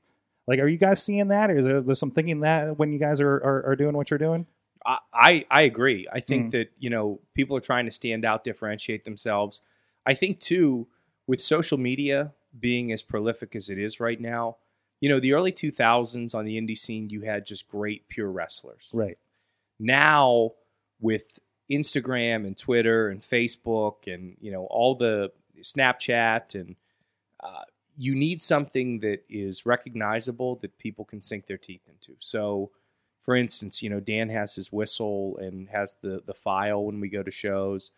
Like, 0.47 0.59
are 0.59 0.67
you 0.67 0.77
guys 0.77 1.03
seeing 1.03 1.27
that, 1.27 1.49
or 1.51 1.57
is 1.59 1.85
there 1.85 1.95
some 1.95 2.11
thinking 2.11 2.39
that 2.41 2.79
when 2.79 2.93
you 2.93 2.99
guys 2.99 3.19
are, 3.19 3.33
are, 3.35 3.65
are 3.67 3.75
doing 3.75 3.95
what 3.97 4.09
you're 4.09 4.17
doing? 4.17 4.45
I, 4.85 4.97
I, 5.13 5.45
I 5.51 5.61
agree. 5.63 6.07
I 6.11 6.21
think 6.21 6.47
Mm. 6.47 6.51
that, 6.51 6.69
you 6.79 6.89
know, 6.89 7.19
people 7.33 7.57
are 7.57 7.61
trying 7.61 7.85
to 7.85 7.91
stand 7.91 8.23
out, 8.23 8.45
differentiate 8.45 9.03
themselves. 9.03 9.59
I 10.05 10.13
think, 10.13 10.39
too, 10.39 10.87
with 11.27 11.41
social 11.41 11.77
media 11.77 12.31
being 12.57 12.93
as 12.93 13.03
prolific 13.03 13.55
as 13.57 13.69
it 13.69 13.77
is 13.77 13.99
right 13.99 14.21
now, 14.21 14.55
you 15.01 15.09
know, 15.09 15.19
the 15.19 15.33
early 15.33 15.51
2000s 15.51 16.33
on 16.33 16.45
the 16.45 16.57
indie 16.59 16.77
scene, 16.77 17.09
you 17.09 17.21
had 17.21 17.45
just 17.45 17.67
great 17.67 18.07
pure 18.07 18.31
wrestlers. 18.31 18.89
Right. 18.93 19.17
now 19.79 20.51
with 20.99 21.39
Instagram 21.69 22.45
and 22.45 22.57
Twitter 22.57 23.09
and 23.09 23.21
Facebook 23.21 24.11
and 24.11 24.37
you 24.39 24.51
know 24.51 24.65
all 24.65 24.95
the 24.95 25.31
Snapchat 25.61 26.55
and 26.55 26.75
uh, 27.41 27.63
you 27.95 28.15
need 28.15 28.41
something 28.41 28.99
that 28.99 29.23
is 29.27 29.65
recognizable 29.65 30.57
that 30.57 30.77
people 30.77 31.03
can 31.03 31.21
sink 31.21 31.47
their 31.47 31.57
teeth 31.57 31.81
into. 31.89 32.15
So, 32.19 32.71
for 33.23 33.35
instance, 33.35 33.81
you 33.81 33.89
know 33.89 33.99
Dan 33.99 34.29
has 34.29 34.55
his 34.55 34.71
whistle 34.71 35.37
and 35.37 35.67
has 35.69 35.97
the 36.01 36.21
the 36.25 36.33
file 36.33 36.85
when 36.85 36.99
we 36.99 37.09
go 37.09 37.23
to 37.23 37.31
shows. 37.31 37.91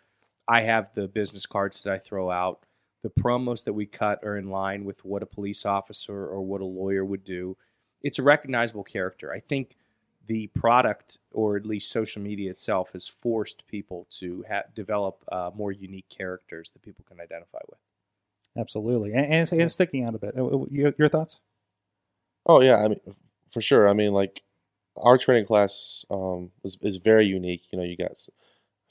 I 0.47 0.61
have 0.61 0.91
the 0.93 1.07
business 1.07 1.45
cards 1.45 1.83
that 1.83 1.93
I 1.93 1.99
throw 1.99 2.31
out. 2.31 2.65
The 3.03 3.09
promos 3.09 3.63
that 3.65 3.73
we 3.73 3.85
cut 3.85 4.23
are 4.23 4.37
in 4.37 4.49
line 4.49 4.83
with 4.83 5.05
what 5.05 5.23
a 5.23 5.27
police 5.27 5.65
officer 5.65 6.25
or 6.25 6.41
what 6.41 6.61
a 6.61 6.65
lawyer 6.65 7.05
would 7.05 7.23
do. 7.23 7.55
It's 8.01 8.19
a 8.19 8.23
recognizable 8.23 8.83
character. 8.83 9.31
I 9.31 9.39
think 9.39 9.77
the 10.29 10.45
product, 10.47 11.17
or 11.31 11.57
at 11.57 11.65
least 11.65 11.91
social 11.91 12.21
media 12.21 12.51
itself, 12.51 12.93
has 12.93 13.07
forced 13.07 13.65
people 13.67 14.05
to 14.11 14.45
ha- 14.47 14.61
develop 14.75 15.23
uh, 15.31 15.49
more 15.55 15.71
unique 15.71 16.07
characters 16.07 16.69
that 16.69 16.83
people 16.83 17.03
can 17.09 17.19
identify 17.19 17.57
with. 17.67 17.79
Absolutely, 18.55 19.11
and, 19.11 19.25
and, 19.25 19.33
it's, 19.41 19.51
it's 19.51 19.73
sticking 19.73 20.05
out 20.05 20.13
a 20.13 20.19
bit. 20.19 20.37
Uh, 20.37 20.65
Your, 20.69 20.93
your 20.99 21.09
thoughts? 21.09 21.41
Oh 22.45 22.61
yeah, 22.61 22.77
I 22.77 22.89
mean, 22.89 22.99
for 23.49 23.59
sure. 23.59 23.89
I 23.89 23.93
mean, 23.93 24.13
like 24.13 24.43
our 24.95 25.17
training 25.17 25.47
class 25.47 26.05
um, 26.11 26.51
is 26.63 26.77
is 26.81 26.97
very 26.97 27.25
unique. 27.25 27.63
You 27.71 27.79
know, 27.79 27.83
you 27.83 27.97
got 27.97 28.11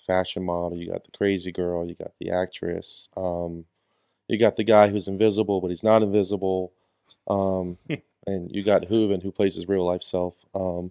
fashion 0.06 0.44
model, 0.44 0.76
you 0.76 0.90
got 0.90 1.04
the 1.04 1.16
crazy 1.16 1.52
girl, 1.52 1.86
you 1.86 1.94
got 1.94 2.12
the 2.18 2.30
actress, 2.30 3.08
um, 3.16 3.64
you 4.26 4.38
got 4.38 4.56
the 4.56 4.64
guy 4.64 4.88
who's 4.88 5.06
invisible 5.06 5.60
but 5.60 5.70
he's 5.70 5.84
not 5.84 6.02
invisible, 6.02 6.72
um, 7.28 7.78
and 8.26 8.50
you 8.50 8.64
got 8.64 8.86
Hooven 8.86 9.20
who 9.20 9.30
plays 9.30 9.54
his 9.54 9.68
real 9.68 9.84
life 9.84 10.02
self. 10.02 10.34
Um, 10.52 10.90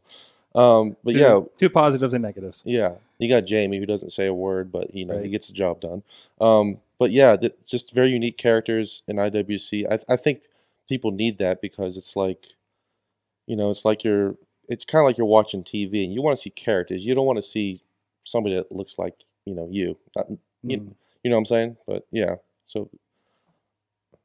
um, 0.57 0.97
but 1.03 1.13
two, 1.13 1.19
yeah, 1.19 1.39
two 1.55 1.69
positives 1.69 2.13
and 2.13 2.23
negatives. 2.23 2.63
yeah, 2.65 2.95
you 3.19 3.29
got 3.29 3.45
Jamie 3.45 3.77
who 3.77 3.85
doesn't 3.85 4.09
say 4.09 4.25
a 4.25 4.33
word, 4.33 4.71
but 4.71 4.93
you 4.93 5.05
know 5.05 5.21
he 5.21 5.29
gets 5.29 5.47
the 5.47 5.53
job 5.53 5.79
done. 5.81 6.03
Um, 6.41 6.79
but 6.99 7.11
yeah, 7.11 7.37
th- 7.37 7.53
just 7.65 7.91
very 7.93 8.09
unique 8.09 8.37
characters 8.37 9.03
in 9.07 9.17
IWC. 9.17 9.85
I, 9.91 10.13
I 10.13 10.17
think 10.17 10.43
people 10.89 11.11
need 11.11 11.37
that 11.37 11.61
because 11.61 11.95
it's 11.95 12.15
like, 12.15 12.47
you 13.45 13.55
know, 13.55 13.69
it's 13.69 13.85
like 13.85 14.03
you're, 14.03 14.35
it's 14.67 14.83
kind 14.83 15.01
of 15.01 15.05
like 15.05 15.17
you're 15.17 15.27
watching 15.27 15.63
TV 15.63 16.03
and 16.03 16.13
you 16.13 16.23
want 16.23 16.35
to 16.37 16.41
see 16.41 16.49
characters. 16.49 17.05
You 17.05 17.13
don't 17.13 17.27
want 17.27 17.37
to 17.37 17.43
see 17.43 17.83
somebody 18.23 18.55
that 18.55 18.71
looks 18.71 18.97
like 18.97 19.25
you 19.45 19.53
know 19.53 19.67
you. 19.71 19.97
Not, 20.15 20.27
you, 20.63 20.79
Mm, 20.79 20.95
you 21.23 21.29
know 21.29 21.35
what 21.37 21.41
I'm 21.41 21.45
saying? 21.45 21.77
But 21.85 22.07
yeah, 22.11 22.35
so 22.65 22.89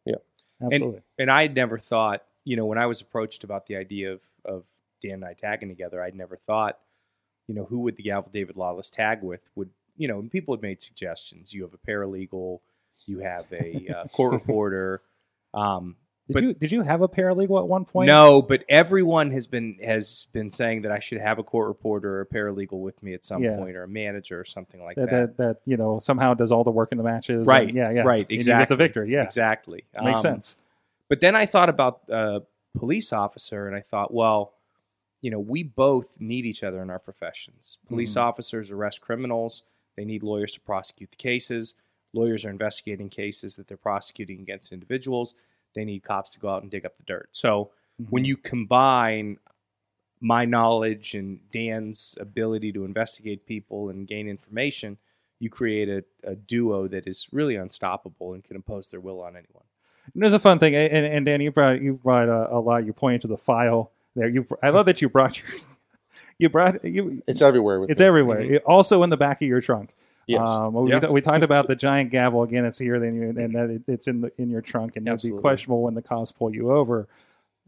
yeah, 0.06 0.16
absolutely. 0.62 1.02
and 1.18 1.30
I 1.30 1.42
had 1.42 1.54
never 1.54 1.78
thought, 1.78 2.24
you 2.44 2.56
know, 2.56 2.64
when 2.64 2.78
I 2.78 2.86
was 2.86 3.00
approached 3.00 3.44
about 3.44 3.66
the 3.66 3.76
idea 3.76 4.12
of 4.12 4.20
of 4.44 4.64
Dan 5.02 5.14
and 5.14 5.24
I 5.24 5.34
tagging 5.34 5.68
together, 5.68 6.02
I'd 6.02 6.14
never 6.14 6.36
thought, 6.36 6.78
you 7.48 7.54
know, 7.54 7.64
who 7.64 7.80
would 7.80 7.96
the 7.96 8.02
Gavel 8.04 8.30
David 8.32 8.56
Lawless 8.56 8.90
tag 8.90 9.22
with? 9.22 9.40
Would 9.56 9.70
you 9.96 10.08
know? 10.08 10.18
And 10.20 10.30
people 10.30 10.54
had 10.54 10.62
made 10.62 10.80
suggestions. 10.80 11.52
You 11.52 11.62
have 11.62 11.74
a 11.74 11.78
paralegal, 11.78 12.60
you 13.06 13.18
have 13.20 13.46
a 13.52 13.88
uh, 13.94 14.04
court 14.12 14.32
reporter. 14.32 15.02
Um, 15.52 15.96
did 16.28 16.34
but- 16.34 16.42
you 16.44 16.54
did 16.54 16.72
you 16.72 16.82
have 16.82 17.02
a 17.02 17.08
paralegal 17.08 17.60
at 17.60 17.68
one 17.68 17.84
point? 17.84 18.06
no, 18.06 18.40
but 18.40 18.64
everyone 18.68 19.32
has 19.32 19.46
been 19.48 19.76
has 19.84 20.28
been 20.32 20.50
saying 20.50 20.82
that 20.82 20.92
I 20.92 21.00
should 21.00 21.20
have 21.20 21.38
a 21.40 21.42
court 21.42 21.66
reporter 21.68 22.18
or 22.18 22.20
a 22.22 22.26
paralegal 22.26 22.80
with 22.80 23.02
me 23.02 23.12
at 23.12 23.24
some 23.24 23.42
Yeah. 23.42 23.56
point, 23.56 23.74
or 23.76 23.82
a 23.82 23.88
manager 23.88 24.38
or 24.40 24.44
something 24.44 24.82
like 24.82 24.96
that, 24.96 25.10
that. 25.10 25.36
that 25.36 25.36
that 25.38 25.56
you 25.66 25.76
know 25.76 25.98
somehow 25.98 26.32
does 26.34 26.52
all 26.52 26.62
the 26.64 26.70
work 26.70 26.92
in 26.92 26.98
the 26.98 27.04
matches. 27.04 27.38
and- 27.38 27.46
Right, 27.48 27.74
yeah. 27.74 27.90
Yeah. 27.90 28.02
right, 28.02 28.20
And 28.22 28.30
you 28.30 28.36
get 28.36 28.42
exactly. 28.42 28.76
the 28.76 28.78
victory. 28.78 29.12
Yeah. 29.12 29.24
Exactly. 29.24 29.84
Makes 30.00 30.20
Um, 30.20 30.22
sense. 30.22 30.56
But 31.08 31.20
then 31.20 31.34
I 31.34 31.44
thought 31.44 31.68
about 31.68 32.02
a 32.08 32.42
police 32.78 33.12
officer, 33.12 33.66
and 33.66 33.76
I 33.76 33.80
thought, 33.80 34.14
well, 34.14 34.54
you 35.22 35.30
know, 35.30 35.40
we 35.40 35.62
both 35.62 36.20
need 36.20 36.44
each 36.44 36.62
other 36.62 36.82
in 36.82 36.90
our 36.90 36.98
professions. 36.98 37.78
Police 37.88 38.14
Mhm. 38.14 38.20
officers 38.22 38.70
arrest 38.70 39.00
criminals; 39.00 39.62
they 39.96 40.04
need 40.04 40.22
lawyers 40.22 40.52
to 40.52 40.60
prosecute 40.60 41.10
the 41.12 41.16
cases. 41.16 41.74
Lawyers 42.12 42.44
are 42.44 42.50
investigating 42.50 43.08
cases 43.08 43.56
that 43.56 43.68
they're 43.68 43.76
prosecuting 43.78 44.40
against 44.40 44.72
individuals. 44.72 45.34
They 45.74 45.84
need 45.86 46.02
cops 46.02 46.34
to 46.34 46.40
go 46.40 46.48
out 46.50 46.62
and 46.62 46.70
dig 46.70 46.84
up 46.84 46.98
the 46.98 47.04
dirt. 47.04 47.28
So 47.32 47.70
when 48.10 48.24
Mhm. 48.24 48.26
you 48.26 48.36
combine 48.36 49.38
my 50.20 50.44
knowledge 50.44 51.14
and 51.14 51.40
Dan's 51.50 52.16
ability 52.20 52.72
to 52.72 52.84
investigate 52.84 53.46
people 53.46 53.88
and 53.88 54.06
gain 54.06 54.28
information, 54.28 54.98
you 55.40 55.50
create 55.50 55.88
a, 55.88 56.04
a 56.22 56.36
duo 56.36 56.86
that 56.88 57.06
is 57.06 57.26
really 57.32 57.56
unstoppable 57.56 58.32
and 58.34 58.44
can 58.44 58.54
impose 58.54 58.90
their 58.90 59.00
will 59.00 59.20
on 59.20 59.36
anyone. 59.36 59.64
And 60.14 60.22
There's 60.22 60.32
a 60.32 60.38
fun 60.38 60.58
thing, 60.58 60.74
and, 60.76 61.06
and 61.06 61.26
Danny, 61.26 61.44
you 61.44 61.50
brought 61.52 61.80
you 61.80 61.94
brought 61.94 62.28
a, 62.28 62.54
a 62.54 62.60
lot. 62.60 62.84
You 62.86 62.92
pointed 62.92 63.22
to 63.22 63.28
the 63.28 63.36
file 63.38 63.92
there. 64.16 64.28
You, 64.28 64.46
I 64.62 64.70
love 64.70 64.86
that 64.86 65.00
you 65.02 65.08
brought 65.08 65.38
your, 65.40 65.48
you 66.38 66.48
brought 66.48 66.84
you. 66.84 67.22
it's 67.26 67.42
everywhere. 67.42 67.80
With 67.80 67.90
It's 67.90 68.00
me. 68.00 68.06
everywhere. 68.06 68.40
Mhm. 68.42 68.60
Also 68.66 69.02
in 69.02 69.10
the 69.10 69.16
back 69.16 69.42
of 69.42 69.48
your 69.48 69.60
trunk. 69.60 69.90
Yes. 70.26 70.48
Um, 70.48 70.72
we, 70.74 70.90
Yeah. 70.90 71.08
we 71.08 71.20
talked 71.20 71.42
about 71.42 71.66
the 71.66 71.74
giant 71.74 72.10
gavel 72.10 72.42
again. 72.44 72.64
It's 72.64 72.78
here, 72.78 73.00
then 73.00 73.14
you, 73.16 73.22
and 73.30 73.54
that 73.54 73.70
it, 73.70 73.82
it's 73.88 74.06
in 74.06 74.20
the 74.20 74.32
in 74.38 74.50
your 74.50 74.60
trunk, 74.60 74.96
and 74.96 75.06
it'd 75.08 75.20
be 75.22 75.36
questionable 75.36 75.82
when 75.82 75.94
the 75.94 76.02
cops 76.02 76.30
pull 76.30 76.54
you 76.54 76.70
over. 76.72 77.08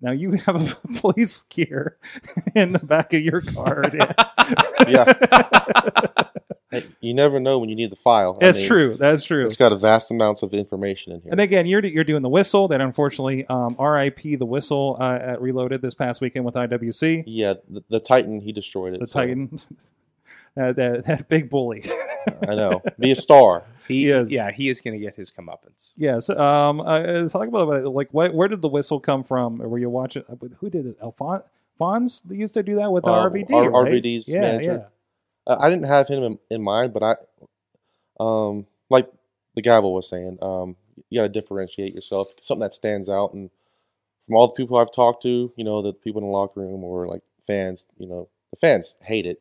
Now 0.01 0.13
you 0.13 0.33
have 0.33 0.57
a 0.71 0.89
police 1.01 1.43
gear 1.43 1.97
in 2.55 2.73
the 2.73 2.79
back 2.79 3.13
of 3.15 3.23
your 3.23 3.41
car. 3.41 3.83
Yeah. 4.89 5.13
Hey, 6.75 6.87
you 7.01 7.15
never 7.15 7.39
know 7.41 7.59
when 7.59 7.69
you 7.69 7.77
need 7.77 7.91
the 7.91 7.97
file. 7.97 8.39
I 8.41 8.47
That's 8.47 8.59
mean, 8.59 8.67
true. 8.69 8.95
That's 8.97 9.25
true. 9.25 9.47
It's 9.47 9.57
got 9.57 9.73
a 9.73 9.77
vast 9.77 10.11
amounts 10.11 10.43
of 10.43 10.53
information 10.55 11.13
in 11.13 11.21
here. 11.23 11.31
And 11.33 11.41
again, 11.41 11.67
you're 11.67 11.85
you're 11.85 12.05
doing 12.05 12.23
the 12.23 12.29
whistle. 12.29 12.69
That 12.69 12.81
unfortunately, 12.81 13.47
um, 13.47 13.77
RIP 13.79 14.21
the 14.39 14.47
whistle 14.47 14.97
uh, 15.01 15.15
at 15.15 15.41
Reloaded 15.41 15.83
this 15.83 15.95
past 15.95 16.21
weekend 16.21 16.45
with 16.45 16.55
IWC. 16.55 17.25
yeah, 17.27 17.55
the, 17.69 17.83
the 17.89 18.01
Titan 18.01 18.41
he 18.41 18.53
destroyed 18.53 18.95
it. 18.95 19.01
The 19.01 19.07
so, 19.07 19.21
Titan, 19.21 19.59
uh, 20.61 20.73
that, 20.73 21.05
that 21.07 21.29
big 21.29 21.51
bully. 21.51 21.85
I 22.49 22.55
know. 22.55 22.83
Be 22.99 23.11
a 23.13 23.17
star. 23.17 23.65
He, 23.87 24.05
He 24.05 24.11
is. 24.13 24.33
yeah, 24.33 24.51
he 24.51 24.71
is 24.71 24.81
going 24.81 24.99
to 24.99 25.05
get 25.05 25.15
his 25.15 25.31
comeuppance. 25.31 25.93
yes. 25.95 26.31
Um. 26.31 26.81
Uh, 26.81 27.01
let's 27.01 27.35
talk 27.35 27.47
about 27.49 27.85
like 27.93 28.09
what, 28.15 28.33
where 28.33 28.49
did 28.49 28.63
the 28.63 28.69
whistle 28.69 28.99
come 28.99 29.23
from? 29.23 29.61
Or 29.61 29.69
were 29.69 29.79
you 29.79 29.91
watching? 29.91 30.25
uh, 30.27 30.37
Who 30.61 30.71
did 30.71 30.87
it? 30.87 30.99
Alphon 31.03 31.43
Fonz 31.79 32.23
they 32.25 32.37
used 32.37 32.55
to 32.55 32.63
do 32.63 32.77
that 32.77 32.91
with 32.91 33.05
Uh, 33.05 33.29
RVD. 33.29 33.53
R- 33.53 33.69
right? 33.71 33.93
RVD's 33.93 34.27
yeah, 34.27 34.41
manager. 34.41 34.87
Uh, 35.47 35.57
I 35.61 35.71
didn't 35.71 35.87
have 35.87 36.09
him 36.09 36.23
in, 36.23 36.39
in 36.51 36.63
mind, 36.63 36.93
but 36.95 37.03
I, 37.03 37.17
um, 38.21 38.67
like 38.91 39.11
the 39.55 39.63
gavel 39.63 39.95
was 39.95 40.09
saying, 40.09 40.39
um, 40.43 40.77
you 41.11 41.19
got 41.21 41.25
to 41.25 41.29
differentiate 41.41 41.95
yourself. 41.95 42.29
Something 42.41 42.63
that 42.63 42.75
stands 42.75 43.09
out, 43.09 43.35
and 43.35 43.51
from 44.27 44.37
all 44.37 44.47
the 44.49 44.55
people 44.55 44.77
I've 44.77 44.93
talked 44.93 45.23
to, 45.25 45.53
you 45.57 45.65
know, 45.65 45.83
the 45.83 45.93
people 45.93 46.21
in 46.21 46.27
the 46.27 46.33
locker 46.33 46.61
room 46.61 46.83
or 46.85 47.07
like 47.07 47.23
fans, 47.47 47.87
you 47.99 48.07
know, 48.07 48.29
the 48.53 48.57
fans 48.59 48.97
hate 49.03 49.27
it. 49.27 49.41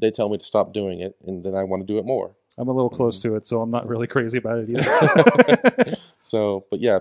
They 0.00 0.10
tell 0.10 0.28
me 0.28 0.38
to 0.38 0.44
stop 0.44 0.72
doing 0.72 1.00
it, 1.00 1.16
and 1.26 1.44
then 1.44 1.54
I 1.54 1.64
want 1.64 1.86
to 1.86 1.92
do 1.92 1.98
it 1.98 2.04
more. 2.04 2.34
I'm 2.56 2.68
a 2.68 2.72
little 2.72 2.90
close 2.90 3.20
to 3.22 3.34
it, 3.36 3.46
so 3.46 3.60
I'm 3.60 3.70
not 3.70 3.88
really 3.88 4.06
crazy 4.06 4.38
about 4.38 4.58
it 4.58 4.68
Mm-hmm. 4.68 5.80
either. 5.80 5.96
So, 6.22 6.64
but 6.70 6.80
yeah, 6.80 7.00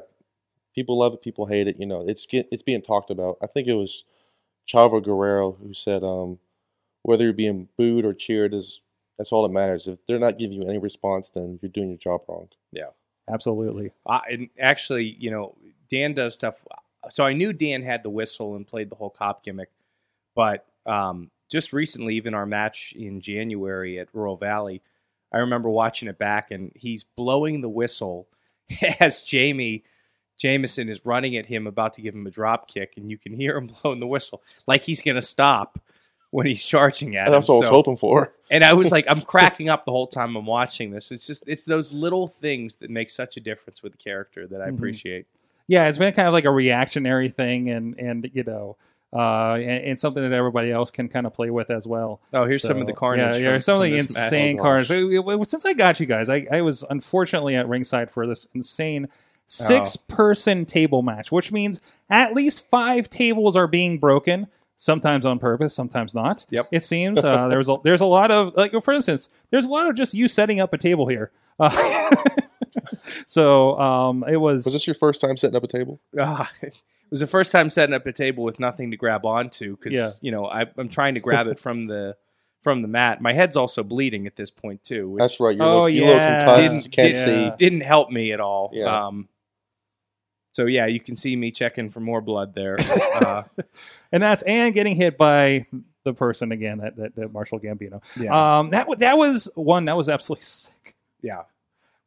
people 0.75 0.99
love 0.99 1.13
it, 1.13 1.21
people 1.21 1.45
hate 1.45 1.67
it. 1.69 1.79
You 1.79 1.85
know, 1.85 2.01
it's 2.05 2.25
get, 2.25 2.47
it's 2.51 2.61
being 2.63 2.81
talked 2.81 3.09
about. 3.09 3.37
I 3.41 3.47
think 3.47 3.67
it 3.69 3.73
was 3.73 4.03
Chavo 4.67 5.01
Guerrero 5.01 5.53
who 5.53 5.73
said, 5.73 6.03
um, 6.03 6.39
whether 7.03 7.25
you're 7.25 7.33
being 7.33 7.67
booed 7.77 8.05
or 8.05 8.13
cheered 8.13 8.53
is 8.53 8.81
that's 9.17 9.31
all 9.31 9.43
that 9.43 9.53
matters. 9.53 9.87
If 9.87 9.99
they're 10.07 10.19
not 10.19 10.39
giving 10.39 10.61
you 10.61 10.67
any 10.67 10.79
response, 10.79 11.29
then 11.29 11.59
you're 11.61 11.69
doing 11.69 11.89
your 11.89 11.97
job 11.97 12.21
wrong. 12.27 12.49
Yeah, 12.71 12.89
absolutely. 13.29 13.91
Uh, 14.05 14.21
and 14.29 14.49
actually, 14.59 15.15
you 15.19 15.29
know, 15.29 15.55
Dan 15.89 16.13
does 16.13 16.33
stuff. 16.33 16.65
So 17.09 17.23
I 17.23 17.33
knew 17.33 17.53
Dan 17.53 17.83
had 17.83 18.03
the 18.03 18.09
whistle 18.09 18.55
and 18.55 18.67
played 18.67 18.89
the 18.89 18.95
whole 18.95 19.09
cop 19.09 19.43
gimmick, 19.43 19.69
but 20.35 20.65
um, 20.85 21.29
just 21.51 21.73
recently, 21.73 22.15
even 22.15 22.33
our 22.33 22.45
match 22.45 22.93
in 22.97 23.21
January 23.21 23.99
at 23.99 24.07
Rural 24.13 24.37
Valley, 24.37 24.81
I 25.31 25.39
remember 25.39 25.69
watching 25.69 26.09
it 26.09 26.17
back, 26.17 26.51
and 26.51 26.71
he's 26.75 27.03
blowing 27.03 27.61
the 27.61 27.69
whistle 27.69 28.27
as 28.99 29.23
Jamie 29.23 29.83
Jameson 30.39 30.89
is 30.89 31.05
running 31.05 31.37
at 31.37 31.45
him, 31.45 31.67
about 31.67 31.93
to 31.93 32.01
give 32.01 32.15
him 32.15 32.25
a 32.27 32.31
drop 32.31 32.67
kick, 32.67 32.93
and 32.97 33.09
you 33.09 33.17
can 33.17 33.33
hear 33.33 33.55
him 33.57 33.67
blowing 33.81 33.99
the 33.99 34.07
whistle 34.07 34.41
like 34.67 34.81
he's 34.81 35.01
going 35.01 35.15
to 35.15 35.21
stop 35.21 35.79
when 36.33 36.45
he's 36.47 36.65
charging 36.65 37.15
at 37.15 37.27
And 37.27 37.33
that's 37.35 37.47
him. 37.47 37.53
what 37.55 37.65
I 37.65 37.69
was 37.69 37.69
hoping 37.69 37.95
for. 37.97 38.33
and 38.51 38.63
I 38.63 38.73
was 38.73 38.91
like, 38.91 39.05
I'm 39.07 39.21
cracking 39.21 39.69
up 39.69 39.85
the 39.85 39.91
whole 39.91 40.07
time 40.07 40.35
I'm 40.35 40.45
watching 40.45 40.91
this. 40.91 41.11
It's 41.11 41.27
just, 41.27 41.47
it's 41.47 41.63
those 41.65 41.93
little 41.93 42.27
things 42.27 42.77
that 42.77 42.89
make 42.89 43.09
such 43.09 43.37
a 43.37 43.39
difference 43.39 43.83
with 43.83 43.91
the 43.93 43.97
character 43.99 44.47
that 44.47 44.61
I 44.61 44.67
Mhm. 44.69 44.75
appreciate. 44.77 45.25
yeah, 45.67 45.87
it's 45.87 45.97
been 45.97 46.13
kind 46.13 46.27
of 46.27 46.33
like 46.33 46.45
a 46.45 46.51
reactionary 46.51 47.29
thing, 47.29 47.69
and 47.69 47.97
and 47.97 48.29
you 48.33 48.43
know, 48.43 48.75
uh, 49.15 49.53
and, 49.53 49.85
and 49.85 49.99
something 50.01 50.21
that 50.23 50.35
everybody 50.35 50.71
else 50.71 50.89
can 50.91 51.07
kind 51.07 51.25
of 51.27 51.33
play 51.33 51.49
with 51.51 51.69
as 51.69 51.85
well. 51.87 52.19
Oh, 52.33 52.45
here's 52.45 52.63
some 52.63 52.81
of 52.81 52.87
the 52.87 52.93
So, 52.93 52.97
carnage. 52.99 53.35
Yeah, 53.37 53.41
yeah 53.43 53.51
from- 53.53 53.61
some 53.61 53.77
of 53.77 53.83
the 53.83 53.91
this 53.91 54.13
match. 54.15 54.23
insane 54.33 54.59
Oh, 54.59 54.63
carnage. 54.63 54.89
gosh. 54.89 55.39
Uh, 55.39 55.43
Since 55.45 55.65
I 55.65 55.73
got 55.73 55.99
you 55.99 56.05
guys, 56.07 56.29
I, 56.29 56.47
I 56.51 56.61
was 56.61 56.83
unfortunately 56.89 57.55
at 57.55 57.67
ringside 57.69 58.09
for 58.11 58.25
this 58.27 58.47
insane 58.55 59.07
six 59.47 59.95
person 59.95 60.65
table 60.65 61.01
match, 61.03 61.31
which 61.31 61.51
means 61.51 61.79
at 62.09 62.33
least 62.33 62.67
five 62.69 63.09
tables 63.09 63.55
are 63.55 63.67
being 63.67 63.99
broken. 63.99 64.47
Sometimes 64.83 65.25
on 65.25 65.39
purpose, 65.39 65.73
sometimes 65.73 66.13
not. 66.13 66.45
Yep. 66.49 66.67
It 66.73 66.83
seems 66.83 67.23
uh, 67.23 67.47
there's 67.47 67.69
a 67.69 67.77
there's 67.85 68.01
a 68.01 68.05
lot 68.05 68.31
of 68.31 68.53
like 68.57 68.73
for 68.83 68.93
instance, 68.93 69.29
there's 69.49 69.65
a 69.65 69.71
lot 69.71 69.87
of 69.89 69.95
just 69.95 70.13
you 70.13 70.27
setting 70.27 70.59
up 70.59 70.73
a 70.73 70.77
table 70.77 71.07
here. 71.07 71.31
Uh, 71.57 72.13
so 73.25 73.79
um, 73.79 74.23
it 74.27 74.37
was, 74.37 74.65
Was 74.65 74.73
this 74.73 74.85
your 74.87 74.95
first 74.95 75.21
time 75.21 75.37
setting 75.37 75.55
up 75.55 75.63
a 75.63 75.67
table? 75.67 76.01
Ah, 76.19 76.51
it 76.61 76.73
was 77.09 77.19
the 77.21 77.27
first 77.27 77.51
time 77.51 77.69
setting 77.69 77.93
up 77.95 78.05
a 78.05 78.11
table 78.11 78.43
with 78.43 78.59
nothing 78.59 78.91
to 78.91 78.97
grab 78.97 79.25
onto 79.25 79.77
because 79.77 79.93
Yeah. 79.93 80.09
you 80.21 80.31
know 80.31 80.47
I, 80.47 80.65
I'm 80.77 80.89
trying 80.89 81.13
to 81.13 81.19
grab 81.19 81.47
it 81.47 81.59
from 81.61 81.87
the 81.87 82.17
from 82.61 82.81
the 82.81 82.87
mat. 82.87 83.21
My 83.21 83.33
head's 83.33 83.55
also 83.55 83.83
bleeding 83.83 84.25
at 84.27 84.35
this 84.35 84.51
point 84.51 84.83
too, 84.83 85.11
which 85.11 85.21
That's 85.21 85.39
right. 85.39 85.55
You're, 85.55 85.65
Oh, 85.65 85.69
a, 85.69 85.71
little, 85.85 85.89
you're 85.89 86.07
a 86.09 86.17
yeah. 86.17 86.55
Didn't- 86.55 86.83
you 86.85 86.89
can't 86.89 87.13
didn't- 87.13 87.51
see. 87.51 87.55
didn't 87.57 87.81
help 87.81 88.09
me 88.09 88.31
at 88.33 88.39
all. 88.39 88.71
Yeah. 88.73 89.05
Um, 89.07 89.27
so 90.53 90.65
yeah, 90.65 90.85
you 90.85 90.99
can 91.01 91.15
see 91.17 91.35
me 91.35 91.51
checking 91.51 91.89
for 91.89 91.99
more 91.99 92.21
blood 92.21 92.55
there. 92.55 92.77
Uh, 93.13 93.43
and 94.11 94.21
that's 94.23 94.41
and 94.43 94.73
getting 94.73 94.95
hit 94.95 95.17
by 95.17 95.65
the 96.03 96.13
person 96.13 96.51
again 96.51 96.77
that 96.79 96.95
that, 96.95 97.15
that 97.15 97.31
Marshall 97.33 97.59
Gambino. 97.59 98.01
yeah, 98.19 98.59
Um, 98.59 98.69
that 98.71 98.87
that 98.99 99.17
was 99.17 99.49
one 99.55 99.85
that 99.85 99.95
was 99.97 100.07
absolutely 100.09 100.43
sick. 100.45 100.95
yeah. 101.21 101.41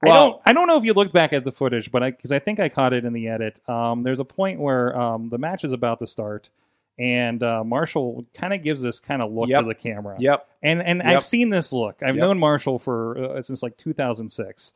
I 0.02 0.08
Well- 0.08 0.30
don't 0.30 0.42
I 0.46 0.52
don't 0.52 0.66
know 0.66 0.76
if 0.78 0.84
you 0.84 0.92
looked 0.94 1.12
back 1.14 1.32
at 1.32 1.44
the 1.44 1.52
footage, 1.52 1.90
but 1.92 2.02
I 2.02 2.10
because 2.10 2.32
I 2.32 2.38
think 2.38 2.58
I 2.60 2.68
caught 2.68 2.92
it 2.92 3.04
in 3.04 3.12
the 3.12 3.28
edit. 3.28 3.60
Um, 3.68 4.02
there's 4.02 4.20
a 4.20 4.24
point 4.24 4.60
where 4.60 4.96
um, 4.98 5.28
the 5.30 5.38
match 5.38 5.64
is 5.64 5.72
about 5.72 6.00
to 6.00 6.06
start, 6.06 6.50
and 6.98 7.42
uh, 7.42 7.64
Marshall 7.64 8.26
kind 8.34 8.52
of 8.52 8.62
gives 8.62 8.82
this 8.82 9.00
kind 9.00 9.22
of 9.22 9.32
look 9.32 9.48
Yep. 9.48 9.62
to 9.62 9.68
the 9.68 9.74
camera. 9.74 10.16
Yep. 10.18 10.46
And 10.62 10.82
and 10.82 10.98
Yep. 10.98 11.06
I've 11.06 11.22
seen 11.24 11.48
this 11.50 11.72
look. 11.72 12.02
I've 12.02 12.14
Yep. 12.16 12.22
known 12.22 12.38
Marshall 12.38 12.78
for 12.78 13.16
uh, 13.36 13.42
since 13.42 13.62
like 13.62 13.76
2006 13.78 14.72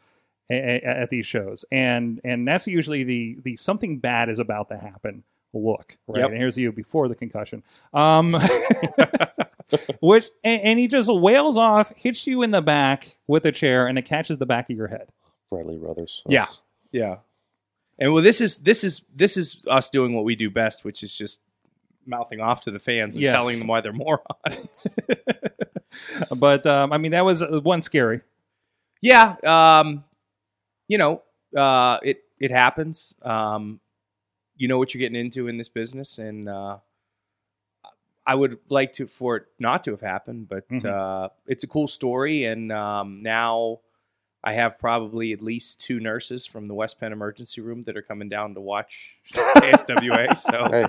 a- 0.50 0.80
a- 0.84 1.00
at 1.02 1.10
these 1.10 1.26
shows, 1.26 1.64
and 1.70 2.20
and 2.24 2.46
that's 2.48 2.66
usually 2.66 3.04
the 3.04 3.38
the 3.44 3.56
something 3.56 3.98
bad 3.98 4.28
is 4.28 4.38
about 4.38 4.68
to 4.68 4.76
happen 4.76 5.22
look, 5.52 5.96
right? 6.06 6.20
Yep. 6.20 6.30
And 6.30 6.38
here's 6.38 6.56
you 6.58 6.72
before 6.72 7.08
the 7.08 7.14
concussion. 7.14 7.62
Um, 7.94 8.34
which 10.00 10.28
and, 10.44 10.60
and 10.62 10.78
he 10.78 10.88
just 10.88 11.08
wails 11.12 11.56
off, 11.56 11.92
hits 11.96 12.26
you 12.26 12.42
in 12.42 12.50
the 12.50 12.62
back 12.62 13.18
with 13.26 13.44
a 13.44 13.52
chair, 13.52 13.86
and 13.86 13.98
it 13.98 14.02
catches 14.04 14.38
the 14.38 14.46
back 14.46 14.68
of 14.70 14.76
your 14.76 14.88
head. 14.88 15.08
Bradley 15.50 15.76
Brothers. 15.78 16.22
Yeah. 16.26 16.46
Yeah. 16.92 17.16
And 17.98 18.12
well, 18.12 18.22
this 18.22 18.40
is 18.40 18.58
this 18.58 18.82
is 18.84 19.02
this 19.14 19.36
is 19.36 19.64
us 19.68 19.90
doing 19.90 20.14
what 20.14 20.24
we 20.24 20.34
do 20.36 20.50
best, 20.50 20.84
which 20.84 21.02
is 21.02 21.12
just 21.12 21.40
mouthing 22.06 22.40
off 22.40 22.62
to 22.62 22.70
the 22.70 22.78
fans 22.78 23.14
and 23.16 23.22
Yes. 23.22 23.32
telling 23.32 23.58
them 23.58 23.68
why 23.68 23.80
they're 23.80 23.92
morons. 23.92 24.88
But 26.36 26.64
um, 26.66 26.92
I 26.92 26.98
mean, 26.98 27.12
that 27.12 27.24
was 27.24 27.42
uh, 27.42 27.60
one 27.62 27.82
scary. 27.82 28.20
yeah. 29.02 29.34
Um, 29.44 30.04
you 30.90 30.98
know, 30.98 31.22
uh, 31.56 31.98
it 32.02 32.24
it 32.40 32.50
happens. 32.50 33.14
Um, 33.22 33.78
you 34.56 34.66
know 34.68 34.76
what 34.78 34.92
you're 34.92 34.98
getting 35.00 35.18
into 35.20 35.46
in 35.48 35.56
this 35.56 35.68
business, 35.68 36.18
and 36.18 36.48
uh, 36.48 36.78
I 38.26 38.34
would 38.34 38.58
like 38.68 38.92
to 38.94 39.06
for 39.06 39.36
it 39.36 39.44
not 39.58 39.84
to 39.84 39.92
have 39.92 40.00
happened, 40.00 40.48
but 40.48 40.68
Mhm. 40.68 40.84
uh, 40.84 41.28
it's 41.46 41.64
a 41.64 41.66
cool 41.66 41.88
story, 41.88 42.44
and 42.44 42.70
um, 42.72 43.22
now. 43.22 43.80
I 44.42 44.54
have 44.54 44.78
probably 44.78 45.34
at 45.34 45.42
least 45.42 45.82
two 45.82 46.00
nurses 46.00 46.46
from 46.46 46.66
the 46.66 46.72
West 46.72 46.98
Penn 46.98 47.12
emergency 47.12 47.60
room 47.60 47.82
that 47.82 47.94
are 47.98 48.00
coming 48.00 48.30
down 48.30 48.54
to 48.54 48.60
watch 48.62 49.18
KSWA, 49.34 50.34
so 50.38 50.66
Hey, 50.70 50.86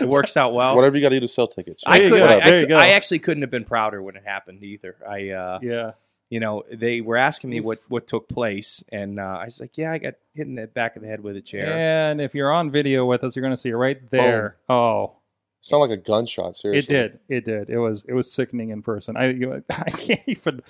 it 0.00 0.08
works 0.08 0.36
out 0.36 0.54
well. 0.54 0.76
whatever 0.76 0.94
you 0.96 1.02
got 1.02 1.08
to 1.08 1.16
do 1.16 1.20
to 1.22 1.26
sell 1.26 1.48
tickets. 1.48 1.82
I 1.84 1.98
There 1.98 2.06
you 2.06 2.12
could, 2.12 2.18
go. 2.20 2.26
I, 2.26 2.36
I 2.36 2.40
could- 2.60 2.72
I 2.74 2.88
actually 2.90 3.18
couldn't 3.18 3.42
have 3.42 3.50
been 3.50 3.64
prouder 3.64 4.00
when 4.00 4.14
it 4.14 4.22
happened 4.24 4.62
either. 4.62 4.94
I, 5.04 5.30
uh, 5.30 5.58
Yeah. 5.62 5.90
You 6.30 6.40
know, 6.40 6.64
they 6.72 7.00
were 7.00 7.16
asking 7.16 7.50
me 7.50 7.60
what 7.60 7.80
what 7.88 8.06
took 8.08 8.28
place, 8.28 8.82
and 8.90 9.20
uh, 9.20 9.38
I 9.40 9.44
was 9.44 9.60
like, 9.60 9.76
"Yeah, 9.78 9.92
I 9.92 9.98
got 9.98 10.14
hit 10.34 10.46
in 10.46 10.54
the 10.56 10.66
back 10.66 10.96
of 10.96 11.02
the 11.02 11.08
head 11.08 11.20
with 11.20 11.36
a 11.36 11.40
chair." 11.40 11.66
And 11.72 12.20
if 12.20 12.34
you're 12.34 12.50
on 12.52 12.70
video 12.70 13.04
with 13.06 13.22
us, 13.24 13.36
you're 13.36 13.42
going 13.42 13.52
to 13.52 13.56
see 13.56 13.68
it 13.70 13.76
right 13.76 14.10
there. 14.10 14.56
Oh, 14.68 15.16
Sound 15.60 15.80
like 15.88 15.98
a 15.98 16.02
gunshot. 16.02 16.56
Seriously, 16.56 16.94
it 16.96 16.98
did. 16.98 17.18
It 17.38 17.44
did. 17.44 17.70
It 17.70 17.78
was. 17.78 18.04
It 18.04 18.12
was 18.14 18.30
sickening 18.32 18.70
in 18.70 18.82
person. 18.82 19.16
I. 19.16 19.30
You, 19.30 19.62
I 19.70 19.90
can't 19.90 20.20
even 20.26 20.62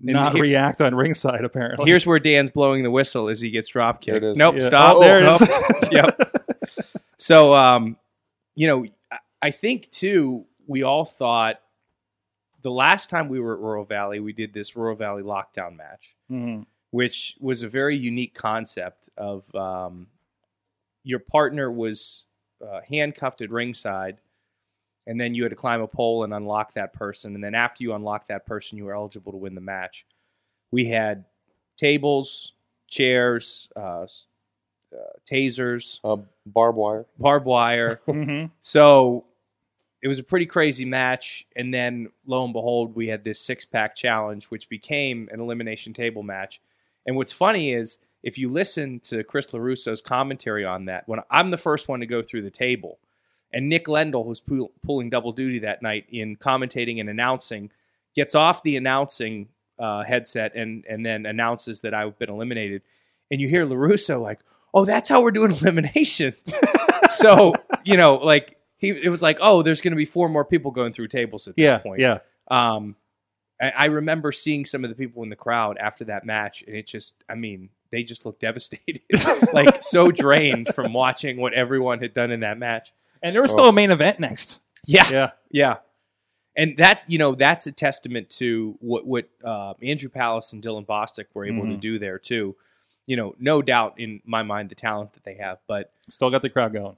not 0.00 0.34
here- 0.34 0.42
react 0.42 0.80
on 0.82 0.94
ringside. 0.94 1.44
Apparently, 1.44 1.88
Here's 1.90 2.06
where 2.06 2.18
Dan's 2.18 2.50
blowing 2.50 2.82
the 2.82 2.90
whistle 2.90 3.28
as 3.28 3.40
he 3.40 3.50
gets 3.50 3.68
drop 3.68 4.04
There 4.04 4.14
kicked. 4.16 4.24
it 4.24 4.28
is. 4.32 4.36
Nope, 4.38 4.56
Yeah. 4.58 4.66
stop. 4.66 4.96
Oh, 4.96 5.00
there 5.00 5.20
it 5.20 5.24
Nope. 5.24 5.42
is. 5.42 5.48
yep. 5.92 6.52
So, 7.16 7.54
um, 7.54 7.96
you 8.54 8.66
know, 8.66 8.84
I- 9.10 9.18
I 9.40 9.50
think 9.52 9.90
too, 9.90 10.44
we 10.66 10.82
all 10.82 11.04
thought 11.04 11.60
the 12.62 12.70
last 12.70 13.08
time 13.10 13.28
we 13.28 13.40
were 13.40 13.54
at 13.54 13.60
Rural 13.60 13.84
Valley, 13.84 14.20
we 14.20 14.32
did 14.32 14.52
this 14.52 14.76
Rural 14.76 14.96
Valley 14.96 15.22
lockdown 15.22 15.76
match. 15.76 16.14
Mhm. 16.30 16.66
which 16.90 17.36
was 17.38 17.62
a 17.62 17.68
very 17.68 17.94
unique 17.96 18.32
concept 18.34 19.10
of 19.18 19.42
um, 19.54 20.06
your 21.04 21.18
partner 21.18 21.70
was 21.70 22.24
uh, 22.66 22.80
handcuffed 22.88 23.42
at 23.42 23.50
ringside 23.50 24.16
and 25.06 25.20
then 25.20 25.34
you 25.34 25.42
had 25.42 25.50
to 25.50 25.56
climb 25.56 25.82
a 25.82 25.86
pole 25.86 26.24
and 26.24 26.32
unlock 26.32 26.72
that 26.74 26.94
person 26.94 27.34
and 27.34 27.44
then 27.44 27.54
after 27.54 27.82
you 27.84 27.92
unlock 27.94 28.26
that 28.26 28.46
person 28.46 28.78
you 28.78 28.86
were 28.86 28.94
eligible 28.94 29.30
to 29.32 29.36
win 29.38 29.54
the 29.54 29.60
match 29.60 30.06
we 30.70 30.86
had 30.86 31.24
tables 31.76 32.54
chairs 32.88 33.68
uh, 33.76 34.06
uh, 34.92 34.96
tasers 35.30 36.00
Uh, 36.02 36.16
barbed 36.46 36.78
wire. 36.78 37.04
barbed 37.18 37.44
wire 37.46 38.00
Mhm. 38.08 38.50
so 38.62 39.26
it 40.02 40.08
was 40.08 40.18
a 40.18 40.24
pretty 40.24 40.46
crazy 40.46 40.84
match. 40.84 41.46
And 41.56 41.72
then 41.72 42.10
lo 42.26 42.44
and 42.44 42.52
behold, 42.52 42.94
we 42.94 43.08
had 43.08 43.24
this 43.24 43.40
six 43.40 43.64
pack 43.64 43.96
challenge, 43.96 44.46
which 44.46 44.68
became 44.68 45.28
an 45.32 45.40
elimination 45.40 45.92
table 45.92 46.22
match. 46.22 46.60
And 47.06 47.16
what's 47.16 47.32
funny 47.32 47.72
is 47.72 47.98
if 48.22 48.38
you 48.38 48.48
listen 48.48 49.00
to 49.00 49.24
Chris 49.24 49.48
LaRusso's 49.48 50.00
commentary 50.00 50.64
on 50.64 50.86
that, 50.86 51.08
when 51.08 51.20
I'm 51.30 51.50
the 51.50 51.58
first 51.58 51.88
one 51.88 52.00
to 52.00 52.06
go 52.06 52.22
through 52.22 52.42
the 52.42 52.50
table, 52.50 52.98
and 53.52 53.68
Nick 53.68 53.86
Lendl, 53.86 54.24
who's 54.24 54.40
pull, 54.40 54.72
pulling 54.84 55.10
double 55.10 55.32
duty 55.32 55.60
that 55.60 55.82
night 55.82 56.06
in 56.10 56.36
commentating 56.36 57.00
and 57.00 57.08
announcing, 57.08 57.70
gets 58.14 58.34
off 58.34 58.62
the 58.62 58.76
announcing 58.76 59.48
uh, 59.78 60.02
headset 60.02 60.54
and 60.54 60.84
and 60.86 61.06
then 61.06 61.24
announces 61.24 61.80
that 61.80 61.94
I've 61.94 62.18
been 62.18 62.30
eliminated. 62.30 62.82
And 63.30 63.40
you 63.40 63.48
hear 63.48 63.64
LaRusso 63.64 64.20
like, 64.20 64.40
"Oh, 64.74 64.84
that's 64.84 65.08
how 65.08 65.22
we're 65.22 65.30
doing 65.30 65.52
eliminations." 65.62 66.60
so 67.10 67.54
you 67.84 67.96
know, 67.96 68.16
like 68.16 68.57
he, 68.78 68.88
it 68.88 69.10
was 69.10 69.20
like, 69.22 69.38
"Oh, 69.40 69.62
there's 69.62 69.80
going 69.82 69.92
to 69.92 69.96
be 69.96 70.04
four 70.06 70.28
more 70.28 70.44
people 70.44 70.70
going 70.70 70.92
through 70.92 71.08
tables 71.08 71.46
at 71.46 71.56
this 71.56 71.62
Yeah. 71.64 71.78
point." 71.78 72.00
Yeah. 72.00 72.18
Um, 72.50 72.96
I, 73.60 73.70
I 73.76 73.84
remember 73.86 74.32
seeing 74.32 74.64
some 74.64 74.84
of 74.84 74.90
the 74.90 74.96
people 74.96 75.22
in 75.22 75.28
the 75.28 75.36
crowd 75.36 75.76
after 75.78 76.04
that 76.06 76.24
match, 76.24 76.62
and 76.66 76.74
it 76.76 76.86
just, 76.86 77.22
I 77.28 77.34
mean, 77.34 77.68
they 77.90 78.02
just 78.04 78.24
looked 78.24 78.40
devastated, 78.40 79.00
like 79.52 79.76
so 79.76 80.10
drained 80.10 80.74
from 80.74 80.92
watching 80.92 81.36
what 81.38 81.52
everyone 81.54 81.98
had 81.98 82.14
done 82.14 82.30
in 82.30 82.40
that 82.40 82.58
match. 82.58 82.92
And 83.22 83.34
there 83.34 83.42
was 83.42 83.50
still 83.50 83.66
a 83.68 83.72
main 83.72 83.90
event 83.90 84.20
next. 84.20 84.60
Yeah, 84.86 85.08
Yeah. 85.10 85.30
yeah. 85.50 85.76
And 86.56 86.76
that, 86.78 87.02
you 87.08 87.18
know, 87.18 87.34
that's 87.34 87.66
a 87.68 87.72
testament 87.72 88.30
to 88.30 88.76
what 88.80 89.06
what 89.06 89.28
uh, 89.44 89.74
Andrew 89.82 90.08
Palace 90.08 90.52
and 90.52 90.62
Dylan 90.62 90.86
Bostic 90.86 91.26
were 91.34 91.44
able 91.44 91.62
to 91.62 91.74
Mhm. 91.76 91.80
do 91.80 91.98
there 91.98 92.18
too. 92.18 92.56
You 93.08 93.16
know, 93.16 93.34
no 93.40 93.62
doubt 93.62 93.98
in 93.98 94.20
my 94.26 94.42
mind 94.42 94.68
the 94.68 94.74
talent 94.74 95.14
that 95.14 95.24
they 95.24 95.34
have, 95.34 95.58
but 95.66 95.90
Still 96.10 96.30
got 96.30 96.42
the 96.42 96.50
crowd 96.50 96.72
going. 96.72 96.96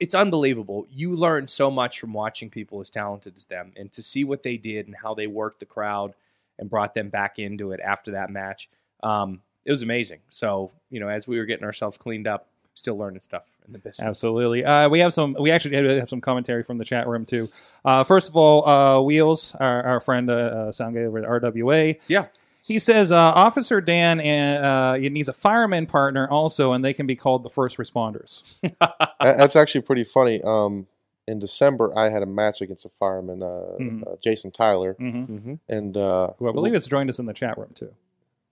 it's 0.00 0.14
unbelievable. 0.14 0.86
You 0.90 1.12
learn 1.14 1.48
so 1.48 1.70
much 1.70 1.98
from 2.00 2.12
watching 2.12 2.50
people 2.50 2.80
as 2.80 2.90
talented 2.90 3.34
as 3.36 3.44
them, 3.46 3.72
and 3.76 3.90
to 3.92 4.02
see 4.02 4.24
what 4.24 4.42
they 4.42 4.56
did 4.56 4.86
and 4.86 4.94
how 4.96 5.14
they 5.14 5.26
worked 5.28 5.60
the 5.60 5.66
crowd 5.66 6.12
and 6.58 6.68
brought 6.68 6.94
them 6.94 7.08
back 7.08 7.38
into 7.38 7.70
it 7.72 7.80
after 7.80 8.10
that 8.12 8.30
match. 8.30 8.68
Um, 9.02 9.42
it 9.64 9.70
was 9.70 9.82
amazing. 9.82 10.20
So 10.28 10.70
you 10.90 11.00
know, 11.00 11.08
as 11.08 11.26
we 11.28 11.38
were 11.38 11.46
getting 11.46 11.64
ourselves 11.64 11.96
cleaned 11.98 12.26
up, 12.26 12.46
still 12.74 12.96
learning 12.98 13.20
stuff 13.20 13.44
in 13.66 13.72
the 13.72 13.78
business. 13.78 14.06
Absolutely. 14.06 14.64
Uh, 14.64 14.88
we 14.88 14.98
have 14.98 15.14
some. 15.14 15.36
We 15.38 15.50
actually 15.52 15.98
have 15.98 16.08
some 16.08 16.20
commentary 16.20 16.62
from 16.64 16.78
the 16.78 16.84
chat 16.84 17.06
room 17.08 17.24
too. 17.24 17.48
Uh, 17.84 18.02
first 18.04 18.28
of 18.28 18.36
all, 18.36 18.68
uh, 18.68 19.00
Wheels, 19.00 19.54
our, 19.60 19.82
our 19.84 20.00
friend 20.00 20.30
uh, 20.30 20.34
uh, 20.34 20.72
sound 20.72 20.94
guy 20.96 21.02
over 21.02 21.18
at 21.18 21.42
RWA, 21.42 21.98
Yeah, 22.08 22.26
he 22.66 22.78
says 22.78 23.12
uh, 23.12 23.16
Officer 23.18 23.80
Dan 23.82 24.20
and 24.20 24.64
uh, 24.64 24.94
he 24.94 25.10
needs 25.10 25.28
a 25.28 25.34
fireman 25.34 25.84
partner 25.86 26.26
also, 26.28 26.72
and 26.72 26.82
they 26.82 26.94
can 26.94 27.06
be 27.06 27.14
called 27.14 27.42
the 27.42 27.50
first 27.50 27.76
responders. 27.76 28.42
That's 29.20 29.54
actually 29.54 29.82
pretty 29.82 30.04
funny. 30.04 30.40
Um, 30.42 30.86
in 31.28 31.38
December, 31.38 31.92
I 31.96 32.08
had 32.08 32.22
a 32.22 32.26
match 32.26 32.62
against 32.62 32.86
a 32.86 32.90
fireman, 32.98 33.42
uh, 33.42 33.76
Mhm. 33.80 34.06
uh, 34.06 34.16
Jason 34.22 34.50
Tyler, 34.50 34.94
hmm 34.98 35.08
mm-hmm. 35.24 35.54
and 35.68 35.94
uh, 35.96 36.30
Who 36.38 36.48
I 36.48 36.52
believe 36.52 36.72
has 36.72 36.86
joined 36.86 37.10
us 37.10 37.18
in 37.18 37.26
the 37.26 37.34
chat 37.34 37.58
room 37.58 37.70
too. 37.74 37.92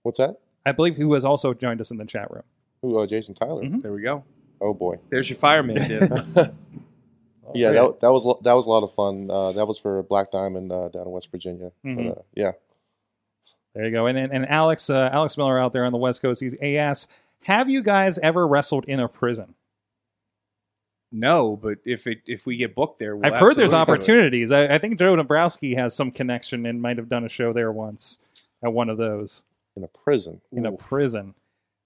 what's 0.03 0.19
that? 0.19 0.37
I 0.65 0.71
believe 0.73 0.95
who 0.95 1.13
has 1.15 1.25
also 1.25 1.53
joined 1.53 1.81
us 1.81 1.89
in 1.91 1.97
the 1.97 2.05
chat 2.05 2.29
room. 2.31 2.43
Who? 2.83 2.97
Uh, 2.97 3.07
Jason 3.07 3.33
Tyler. 3.35 3.63
Mhm. 3.63 3.81
there 3.81 3.93
we 3.93 4.01
go. 4.03 4.23
Oh 4.61 4.73
boy. 4.75 4.97
There's 5.09 5.27
your 5.29 5.37
fireman. 5.37 5.75
Dib. 5.87 6.01
yeah, 7.53 7.71
that, 7.71 7.97
that 8.01 8.11
was 8.11 8.23
that 8.43 8.53
was 8.53 8.65
a 8.67 8.69
lot 8.69 8.83
of 8.83 8.93
fun. 8.93 9.29
Uh, 9.29 9.51
that 9.53 9.67
was 9.67 9.77
for 9.77 10.01
Black 10.03 10.31
Diamond 10.31 10.71
uh, 10.71 10.89
down 10.89 11.03
in 11.07 11.11
West 11.11 11.29
Virginia. 11.31 11.71
But, 11.83 12.05
uh, 12.07 12.21
yeah, 12.35 12.51
There 13.75 13.85
you 13.85 13.91
go. 13.91 14.05
And 14.07 14.17
and, 14.17 14.31
and 14.33 14.47
Alex 14.49 14.89
uh, 14.89 15.09
Alex 15.11 15.37
Miller 15.37 15.59
out 15.59 15.73
there 15.73 15.85
on 15.85 15.91
the 15.91 15.97
West 15.97 16.21
Coast, 16.21 16.41
he's 16.41 16.55
he 16.61 16.77
asks, 16.77 17.11
have 17.43 17.69
you 17.69 17.81
guys 17.83 18.17
ever 18.19 18.47
wrestled 18.47 18.85
in 18.85 18.99
a 18.99 19.07
prison? 19.07 19.55
no, 21.11 21.55
but 21.55 21.77
if 21.85 22.07
it 22.07 22.21
if 22.25 22.45
we 22.45 22.57
get 22.57 22.73
booked 22.75 22.97
there, 22.99 23.15
we'll 23.15 23.25
I've 23.31 23.39
heard 23.39 23.55
there's 23.55 23.71
absolutely 23.73 24.05
do 24.05 24.13
it. 24.13 24.15
opportunities. 24.17 24.51
I, 24.51 24.65
I 24.75 24.77
think 24.79 24.97
Joe 24.97 25.15
Dombrowski 25.15 25.75
has 25.75 25.95
some 25.95 26.11
connection 26.11 26.65
and 26.65 26.81
might 26.81 26.97
have 26.97 27.07
done 27.09 27.23
a 27.23 27.29
show 27.29 27.53
there 27.53 27.71
once 27.71 28.17
at 28.63 28.73
one 28.73 28.89
of 28.89 28.97
those 28.97 29.43
in 29.75 29.83
a 29.83 29.87
prison. 29.87 30.41
in 30.51 30.65
a 30.65 30.71
prison. 30.71 31.35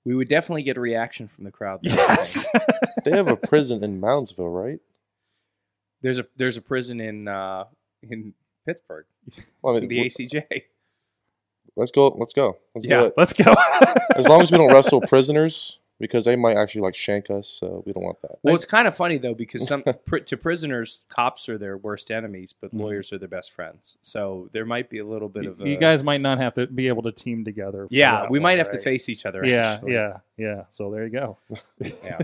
We 0.06 0.16
would 0.16 0.30
definitely 0.30 0.64
get 0.64 0.78
a 0.78 0.80
reaction 0.82 1.28
from 1.28 1.44
the 1.44 1.52
crowd. 1.52 1.82
there, 1.84 1.96
Yes. 1.98 2.48
They 3.04 3.12
have 3.12 3.28
a 3.28 3.36
prison 3.36 3.84
in 3.84 4.00
Moundsville, 4.02 4.54
right? 4.54 4.80
there's 6.02 6.20
a 6.20 6.28
there's 6.38 6.56
a 6.58 6.62
prison 6.62 7.02
in 7.02 7.28
uh, 7.28 7.66
in 8.04 8.34
Pittsburgh, 8.66 9.06
Well, 9.62 9.76
I 9.76 9.80
mean, 9.82 9.90
the 9.90 9.96
w- 9.98 10.10
ACJ. 10.10 10.64
Let's 11.78 11.92
go. 11.92 12.08
Let's 12.18 12.34
go. 12.34 12.58
Let's 12.76 12.88
Yeah. 12.88 13.00
do 13.02 13.06
it. 13.08 13.14
Let's 13.18 13.34
go. 13.34 13.54
As 14.16 14.28
long 14.28 14.42
as 14.42 14.52
we 14.52 14.58
don't 14.58 14.72
wrestle 14.74 15.02
prisoners, 15.08 15.80
because 16.00 16.26
they 16.26 16.36
might 16.36 16.56
actually 16.58 16.82
like 16.82 16.94
shank 16.94 17.32
us. 17.32 17.48
So 17.48 17.82
we 17.86 17.92
don't 17.94 18.04
want 18.04 18.22
that. 18.22 18.38
Well, 18.44 18.54
it's 18.54 18.66
kind 18.66 18.88
of 18.88 18.96
funny 18.96 19.18
though 19.18 19.34
because 19.34 19.68
some 19.68 19.84
pr- 20.06 20.18
to 20.20 20.38
prisoners, 20.38 21.06
cops 21.10 21.50
are 21.50 21.58
their 21.58 21.76
worst 21.78 22.12
enemies, 22.12 22.54
but 22.60 22.72
Mhm. 22.72 22.82
lawyers 22.82 23.12
are 23.14 23.18
their 23.18 23.28
best 23.28 23.52
friends. 23.52 23.98
So 24.04 24.50
there 24.54 24.64
might 24.66 24.90
be 24.92 25.00
a 25.00 25.06
little 25.06 25.28
bit 25.30 25.46
of 25.48 25.60
a, 25.60 25.68
you 25.68 25.78
guys 25.78 26.04
might 26.04 26.22
not 26.22 26.38
have 26.40 26.54
to 26.56 26.68
be 26.68 26.88
able 26.88 27.02
to 27.04 27.12
team 27.12 27.44
together. 27.46 27.88
Yeah, 27.90 28.22
that 28.22 28.30
we 28.32 28.38
one, 28.40 28.44
might 28.44 28.58
have 28.60 28.70
to 28.72 28.80
face 28.80 29.10
each 29.10 29.26
other. 29.26 29.44
Yeah, 29.46 29.74
actually. 29.74 29.94
yeah, 29.94 30.18
yeah. 30.38 30.64
So 30.70 30.92
there 30.92 31.04
you 31.06 31.10
go. 31.12 31.38
yeah. 32.04 32.20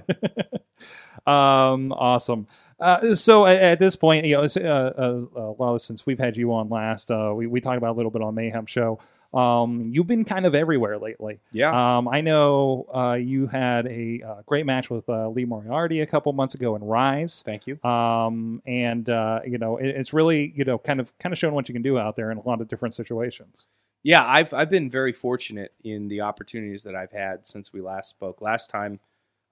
um, 1.26 1.92
awesome. 1.94 2.48
Uh, 2.80 3.16
so 3.16 3.46
at, 3.46 3.62
at 3.62 3.80
this 3.80 3.96
point, 3.96 4.26
you 4.26 4.36
know, 4.36 4.44
it's, 4.44 4.58
uh, 4.58 4.62
uh, 4.98 5.40
uh, 5.40 5.52
well, 5.58 5.80
since 5.80 6.06
we've 6.06 6.20
had 6.20 6.36
you 6.36 6.54
on 6.54 6.70
last, 6.70 7.10
uh, 7.12 7.32
we 7.36 7.48
we 7.48 7.62
talked 7.62 7.78
about 7.78 7.92
a 7.92 7.98
little 7.98 8.12
bit 8.12 8.22
on 8.22 8.36
Mayhem 8.36 8.66
Show. 8.66 9.00
Um, 9.34 9.90
you've 9.92 10.06
been 10.08 10.26
kind 10.26 10.46
of 10.46 10.54
everywhere 10.54 10.98
lately. 11.00 11.40
Yeah. 11.52 11.72
Um, 11.98 12.08
I 12.08 12.22
know 12.22 12.86
uh, 12.94 13.14
you 13.14 13.48
had 13.48 13.88
a 13.88 14.22
uh, 14.22 14.42
great 14.46 14.66
match 14.66 14.90
with 14.90 15.10
uh, 15.10 15.30
Lee 15.30 15.46
Moriarty 15.46 16.02
a 16.02 16.06
couple 16.06 16.32
months 16.34 16.54
ago 16.54 16.76
in 16.76 16.84
Rise. 16.84 17.42
Thank 17.44 17.66
you. 17.66 17.82
Um, 17.84 18.62
and 18.66 19.10
uh, 19.10 19.40
you 19.46 19.58
know, 19.58 19.78
it, 19.78 19.88
it's 19.88 20.14
really 20.14 20.54
you 20.56 20.64
know 20.66 20.78
kind 20.78 21.00
of 21.00 21.18
kind 21.18 21.34
of 21.34 21.40
showing 21.40 21.56
what 21.56 21.68
you 21.68 21.74
can 21.74 21.82
do 21.82 21.98
out 21.98 22.16
there 22.16 22.30
in 22.32 22.38
a 22.38 22.48
lot 22.48 22.62
of 22.62 22.68
different 22.68 22.94
situations. 22.94 23.66
Yeah, 24.04 24.24
I've 24.26 24.54
I've 24.54 24.70
been 24.70 24.90
very 24.90 25.14
fortunate 25.14 25.74
in 25.84 26.10
the 26.10 26.22
opportunities 26.22 26.84
that 26.84 26.96
I've 26.96 27.12
had 27.12 27.46
since 27.46 27.74
we 27.74 27.82
last 27.82 28.10
spoke. 28.10 28.42
Last 28.42 28.70
time 28.70 29.00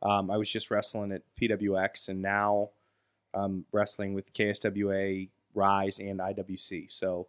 Um, 0.04 0.30
I 0.30 0.38
was 0.38 0.50
just 0.52 0.70
wrestling 0.70 1.12
at 1.12 1.22
PWX, 1.40 2.10
and 2.10 2.22
now 2.22 2.70
I'm 3.34 3.66
wrestling 3.72 4.14
with 4.14 4.34
KSWA, 4.34 5.30
Rise, 5.54 6.00
and 6.00 6.20
IWC. 6.20 6.92
So 6.92 7.28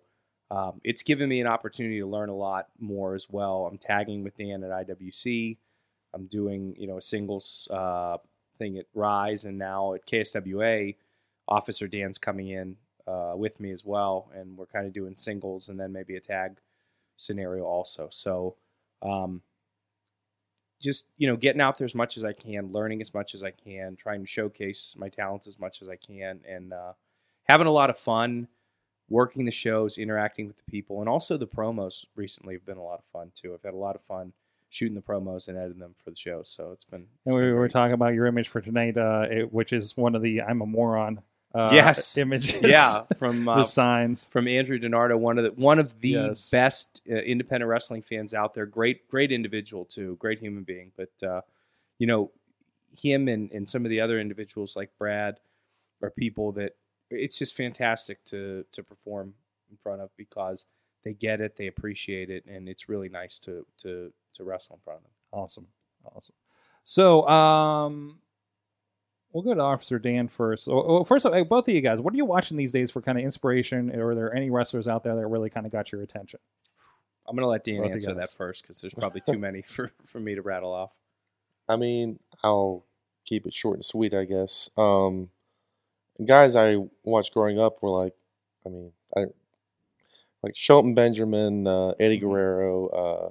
um, 0.53 0.83
it's 0.85 1.03
given 1.03 1.31
me 1.31 1.41
an 1.41 1.47
opportunity 1.47 1.99
to 2.01 2.07
learn 2.07 2.29
a 2.29 2.35
lot 2.35 2.69
more 2.79 3.15
as 3.15 3.27
well. 3.31 3.67
I'm 3.67 3.79
tagging 3.79 4.23
with 4.23 4.37
Dan 4.37 4.63
at 4.63 4.87
IWC. 4.87 5.57
I'm 6.13 6.27
doing 6.27 6.75
you 6.77 6.87
know 6.87 6.99
a 6.99 7.03
singles 7.03 7.67
uh, 7.71 8.19
thing 8.59 8.77
at 8.77 8.85
Rise, 8.93 9.47
and 9.47 9.57
now 9.57 9.95
at 9.95 10.07
KSWA, 10.07 10.95
Officer 11.49 11.89
Dan's 11.89 12.19
coming 12.19 12.51
in 12.51 12.77
uh, 13.07 13.33
with 13.35 13.61
me 13.61 13.71
as 13.71 13.83
well, 13.83 14.31
and 14.35 14.59
we're 14.59 14.67
kind 14.67 14.87
of 14.87 14.93
doing 14.93 15.17
singles 15.17 15.71
and 15.71 15.81
then 15.81 15.91
maybe 15.91 16.17
a 16.17 16.21
tag 16.21 16.59
scenario 17.17 17.65
also. 17.65 18.09
So, 18.11 18.57
um, 19.01 19.41
just 20.83 21.07
you 21.17 21.29
know, 21.29 21.37
getting 21.37 21.63
out 21.63 21.79
there 21.79 21.87
as 21.87 21.95
much 21.95 22.19
as 22.19 22.25
I 22.25 22.35
can, 22.35 22.73
learning 22.73 23.01
as 23.01 23.15
much 23.15 23.35
as 23.35 23.43
I 23.43 23.53
can, 23.53 23.97
trying 23.97 24.21
to 24.21 24.27
showcase 24.27 24.97
my 24.99 25.09
talents 25.09 25.47
as 25.47 25.59
much 25.59 25.81
as 25.81 25.89
I 25.89 25.97
can, 25.97 26.41
and 26.47 26.75
uh, 26.75 26.93
having 27.45 27.67
a 27.67 27.73
lot 27.73 27.89
of 27.89 27.99
fun 27.99 28.49
working 29.13 29.45
the 29.45 29.51
shows, 29.51 29.99
interacting 29.99 30.47
with 30.47 30.57
the 30.57 30.71
people, 30.71 31.01
and 31.01 31.09
also 31.09 31.37
the 31.37 31.47
promos 31.47 32.07
recently 32.17 32.55
have 32.55 32.65
been 32.65 32.79
a 32.79 32.83
lot 32.83 32.99
of 32.99 33.05
fun 33.13 33.31
too. 33.35 33.53
I've 33.55 33.63
had 33.63 33.75
a 33.75 33.77
lot 33.77 33.95
of 33.95 34.03
fun 34.03 34.33
shooting 34.71 34.95
the 34.95 35.03
promos 35.03 35.49
and 35.49 35.59
editing 35.59 35.81
them 35.81 35.95
for 36.03 36.11
the 36.11 36.17
shows, 36.17 36.49
so 36.49 36.73
it's 36.73 36.85
been. 36.85 37.07
And 37.27 37.35
we 37.35 37.43
been 37.43 37.53
were 37.55 37.61
great. 37.61 37.73
talking 37.73 37.93
about 37.93 38.15
your 38.15 38.27
image 38.27 38.49
for 38.49 38.61
tonight, 38.63 38.97
uh, 38.97 39.27
it, 39.31 39.53
which 39.53 39.73
is 39.73 39.97
one 39.97 40.15
of 40.15 40.23
the 40.23 40.41
"I'm 40.43 40.63
a 40.63 40.67
moron" 40.67 41.21
uh, 41.55 41.69
Yes. 41.73 42.17
images. 42.25 42.63
yeah, 42.63 43.03
from 43.19 43.45
the 43.45 43.51
uh, 43.53 43.63
signs. 43.65 44.29
from 44.31 44.49
Andrew 44.49 44.79
Donardo, 44.79 45.19
one 45.19 45.37
of 45.39 45.45
the 45.45 45.53
one 45.63 45.79
of 45.79 46.01
the 46.01 46.09
Yes. 46.09 46.51
best 46.51 47.03
uh, 47.11 47.15
independent 47.17 47.69
wrestling 47.69 48.01
fans 48.03 48.33
out 48.33 48.55
there. 48.55 48.65
Great, 48.67 49.07
great 49.09 49.31
individual 49.31 49.85
too, 49.85 50.17
great 50.19 50.39
human 50.39 50.63
being. 50.65 50.91
But 50.97 51.27
uh, 51.27 51.43
you 51.99 52.07
know, 52.07 52.31
him 52.97 53.29
and 53.29 53.53
and 53.53 53.69
some 53.69 53.85
of 53.85 53.91
the 53.91 54.01
other 54.01 54.19
individuals 54.19 54.75
like 54.75 54.91
Brad 54.99 55.39
are 56.03 56.11
people 56.11 56.53
that 56.53 56.73
it's 57.13 57.39
just 57.39 57.57
fantastic 57.57 58.25
to 58.27 58.65
to 58.73 58.83
perform 58.83 59.35
in 59.71 59.77
front 59.77 60.01
of 60.01 60.11
because 60.17 60.67
they 61.05 61.15
get 61.15 61.41
it, 61.41 61.57
they 61.57 61.67
appreciate 61.67 62.31
it, 62.31 62.45
and 62.47 62.69
it's 62.69 62.89
really 62.89 63.09
nice 63.09 63.39
to 63.41 63.67
to 63.79 64.13
to 64.35 64.45
wrestle 64.45 64.77
in 64.77 64.81
front 64.83 64.99
of 64.99 65.05
them. 65.05 65.13
Awesome, 65.33 65.67
awesome. 66.05 66.35
So, 66.85 67.29
um, 67.29 68.19
we'll 69.33 69.43
go 69.43 69.55
to 69.55 69.61
Officer 69.61 69.99
Dan 69.99 70.29
first. 70.29 70.67
Well, 70.67 70.87
well, 70.87 71.05
first, 71.05 71.27
uh, 71.27 71.45
both 71.45 71.69
of 71.69 71.75
you 71.75 71.81
guys, 71.81 72.01
what 72.01 72.13
are 72.13 72.17
you 72.17 72.25
watching 72.25 72.57
these 72.57 72.73
days 72.73 72.91
for 72.91 73.01
kind 73.01 73.19
of 73.19 73.25
inspiration? 73.25 73.95
Or 73.95 74.11
Are 74.11 74.15
there 74.15 74.35
any 74.35 74.51
wrestlers 74.51 74.89
out 74.89 75.05
there 75.05 75.15
that 75.15 75.27
really 75.27 75.51
kind 75.51 75.67
of 75.67 75.73
got 75.73 75.93
your 75.93 76.03
attention? 76.03 76.41
I'm 77.27 77.37
gonna 77.37 77.49
let 77.49 77.65
Dan 77.65 77.83
Both 77.83 77.93
answer 77.93 78.15
that 78.15 78.31
first 78.31 78.63
because 78.63 78.81
there's 78.81 78.95
probably 78.95 79.23
too 79.25 79.39
many 79.39 79.63
for 79.67 79.93
for 80.07 80.21
me 80.21 80.35
to 80.35 80.43
rattle 80.43 80.73
off. 80.73 80.91
I 81.69 81.77
mean, 81.77 82.19
I'll 82.43 82.85
keep 83.25 83.47
it 83.47 83.55
short 83.55 83.77
and 83.77 83.85
sweet, 83.85 84.13
I 84.13 84.25
guess. 84.25 84.69
Um, 84.77 85.31
guys 86.27 86.57
I 86.57 86.77
watched 87.05 87.35
growing 87.35 87.59
up 87.61 87.83
were 87.83 87.91
like, 87.91 88.15
I 88.67 88.69
mean, 88.69 88.93
I 89.17 89.27
like 90.43 90.57
Shelton 90.57 90.95
Benjamin, 90.95 91.67
uh, 91.67 91.95
Eddie 92.01 92.19
Mhm. 92.19 92.21
Guerrero. 92.23 92.89
Uh, 92.89 93.31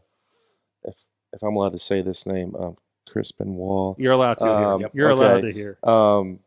if 0.83 1.05
if 1.33 1.41
I'm 1.43 1.55
allowed 1.55 1.71
to 1.73 1.79
say 1.79 2.01
this 2.01 2.25
name, 2.25 2.55
um, 2.55 2.77
Chris 3.07 3.31
Benoit. 3.31 3.97
You're 3.99 4.13
allowed 4.13 4.37
to. 4.37 4.45
Um, 4.47 4.79
hear. 4.81 4.89
You're 4.93 5.11
okay. 5.11 5.21
allowed 5.25 5.41
to 5.41 5.51
hear. 5.51 5.77
um, 5.83 6.39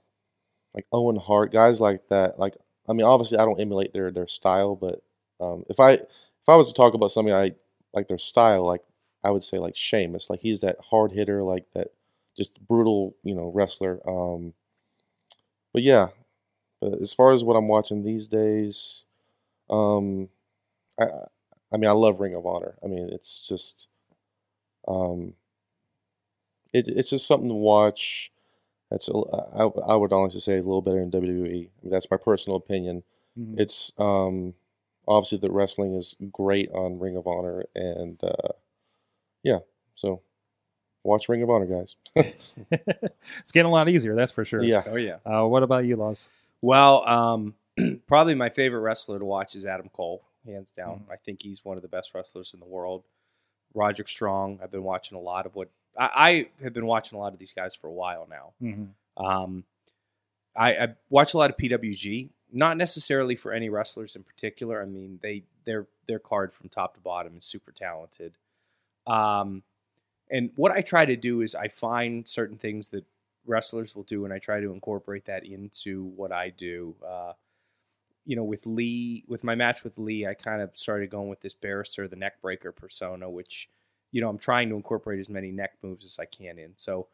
like 0.74 0.86
Owen 0.92 1.16
Hart, 1.16 1.52
guys 1.52 1.80
like 1.80 2.08
that. 2.08 2.38
Like, 2.38 2.56
I 2.88 2.92
mean, 2.92 3.06
obviously, 3.06 3.38
I 3.38 3.44
don't 3.44 3.60
emulate 3.60 3.92
their 3.92 4.10
their 4.10 4.26
style, 4.28 4.74
but 4.76 5.02
um, 5.40 5.64
if 5.68 5.78
I 5.80 5.92
if 5.92 6.48
I 6.48 6.56
was 6.56 6.68
to 6.68 6.74
talk 6.74 6.94
about 6.94 7.12
something 7.12 7.34
I 7.34 7.52
like 7.92 8.08
their 8.08 8.18
style, 8.18 8.64
like 8.64 8.82
I 9.22 9.30
would 9.30 9.44
say 9.44 9.58
like 9.58 9.76
Sheamus. 9.76 10.28
Like 10.30 10.40
he's 10.40 10.60
that 10.60 10.76
hard 10.80 11.12
hitter, 11.12 11.42
like 11.42 11.64
that 11.74 11.88
just 12.36 12.58
brutal, 12.66 13.14
you 13.22 13.34
know, 13.34 13.50
wrestler. 13.54 14.00
Um, 14.08 14.52
but 15.72 15.82
yeah, 15.82 16.08
but 16.84 17.00
as 17.00 17.14
far 17.14 17.32
as 17.32 17.42
what 17.42 17.56
I'm 17.56 17.68
watching 17.68 18.02
these 18.02 18.28
days, 18.28 19.04
um, 19.70 20.28
I 21.00 21.04
I 21.72 21.76
mean, 21.78 21.88
I 21.88 21.92
love 21.92 22.20
Ring 22.20 22.34
of 22.34 22.44
Honor. 22.44 22.74
I 22.84 22.88
mean, 22.88 23.08
it's 23.10 23.40
just 23.40 23.88
um, 24.86 25.32
it, 26.74 26.86
it's 26.88 27.08
just 27.08 27.26
something 27.26 27.48
to 27.48 27.54
watch. 27.54 28.30
That's 28.90 29.08
a, 29.08 29.12
I, 29.14 29.64
I 29.64 29.96
would 29.96 30.12
honestly 30.12 30.40
say 30.40 30.54
it's 30.54 30.66
a 30.66 30.68
little 30.68 30.82
better 30.82 31.00
than 31.00 31.10
WWE. 31.10 31.48
I 31.48 31.50
mean, 31.50 31.70
that's 31.84 32.10
my 32.10 32.18
personal 32.18 32.56
opinion. 32.58 33.02
Mhm. 33.38 33.58
It's 33.58 33.90
um, 33.96 34.52
obviously 35.08 35.38
the 35.38 35.50
wrestling 35.50 35.94
is 35.94 36.14
great 36.30 36.70
on 36.72 36.98
Ring 36.98 37.16
of 37.16 37.26
Honor, 37.26 37.64
and 37.74 38.22
uh, 38.22 38.52
yeah, 39.42 39.60
so 39.94 40.20
watch 41.02 41.30
Ring 41.30 41.42
of 41.42 41.48
Honor, 41.48 41.66
guys. 41.66 41.96
it's 42.14 43.52
getting 43.52 43.70
a 43.70 43.72
lot 43.72 43.88
easier, 43.88 44.14
that's 44.14 44.32
for 44.32 44.44
sure. 44.44 44.62
Yeah, 44.62 44.82
Oh 44.86 44.96
yeah. 44.96 45.16
Uh, 45.24 45.46
what 45.46 45.62
about 45.62 45.86
you, 45.86 45.96
Laws? 45.96 46.28
Well, 46.64 47.06
um, 47.06 47.54
probably 48.06 48.34
my 48.34 48.48
favorite 48.48 48.80
wrestler 48.80 49.18
to 49.18 49.24
watch 49.24 49.54
is 49.54 49.66
Adam 49.66 49.90
Cole, 49.92 50.22
hands 50.46 50.70
down. 50.70 51.04
I 51.10 51.16
think 51.16 51.42
he's 51.42 51.62
one 51.62 51.76
of 51.76 51.82
the 51.82 51.88
best 51.88 52.14
wrestlers 52.14 52.54
in 52.54 52.60
the 52.60 52.66
world. 52.66 53.04
Roderick 53.74 54.08
Strong. 54.08 54.60
I've 54.62 54.70
been 54.70 54.82
watching 54.82 55.18
a 55.18 55.20
lot 55.20 55.44
of 55.44 55.54
what 55.54 55.68
I, 55.98 56.10
I 56.14 56.62
have 56.62 56.72
been 56.72 56.86
watching 56.86 57.18
a 57.18 57.20
lot 57.20 57.34
of 57.34 57.38
these 57.38 57.52
guys 57.52 57.74
for 57.74 57.88
a 57.88 57.92
while 57.92 58.26
now. 58.30 58.52
Mhm. 58.62 58.88
Um, 59.18 59.64
I, 60.56 60.72
I 60.74 60.88
watch 61.10 61.34
a 61.34 61.38
lot 61.38 61.50
of 61.50 61.58
PWG, 61.58 62.30
not 62.50 62.78
necessarily 62.78 63.36
for 63.36 63.52
any 63.52 63.68
wrestlers 63.68 64.16
in 64.16 64.22
particular. 64.22 64.80
I 64.80 64.86
mean, 64.86 65.18
they 65.22 65.42
their 65.66 65.86
their 66.08 66.18
card 66.18 66.54
from 66.54 66.70
top 66.70 66.94
to 66.94 67.00
bottom 67.00 67.36
is 67.36 67.44
super 67.44 67.72
talented. 67.72 68.38
Um, 69.06 69.64
and 70.30 70.50
what 70.56 70.72
I 70.72 70.80
try 70.80 71.04
to 71.04 71.16
do 71.16 71.42
is 71.42 71.54
I 71.54 71.68
find 71.68 72.26
certain 72.26 72.56
things 72.56 72.88
that 72.88 73.04
wrestlers 73.46 73.94
will 73.94 74.02
do, 74.04 74.24
and 74.24 74.32
I 74.32 74.38
try 74.38 74.60
to 74.60 74.72
incorporate 74.72 75.26
that 75.26 75.44
into 75.44 76.04
what 76.04 76.32
I 76.32 76.50
do. 76.50 76.94
Uh, 77.06 77.32
you 78.24 78.36
know, 78.36 78.44
with 78.44 78.66
Lee, 78.66 79.24
with 79.28 79.44
my 79.44 79.54
match 79.54 79.84
with 79.84 79.98
Lee, 79.98 80.26
I 80.26 80.34
kind 80.34 80.62
of 80.62 80.70
started 80.74 81.10
going 81.10 81.28
with 81.28 81.40
this 81.40 81.54
barrister, 81.54 82.08
the 82.08 82.16
neck 82.16 82.40
breaker 82.40 82.72
persona, 82.72 83.28
which 83.28 83.68
you 84.12 84.20
know 84.20 84.28
I'm 84.28 84.38
trying 84.38 84.68
to 84.70 84.76
incorporate 84.76 85.20
as 85.20 85.28
many 85.28 85.50
neck 85.50 85.72
moves 85.82 86.04
as 86.04 86.18
I 86.18 86.24
can 86.24 86.58
in. 86.58 86.72
So 86.76 87.08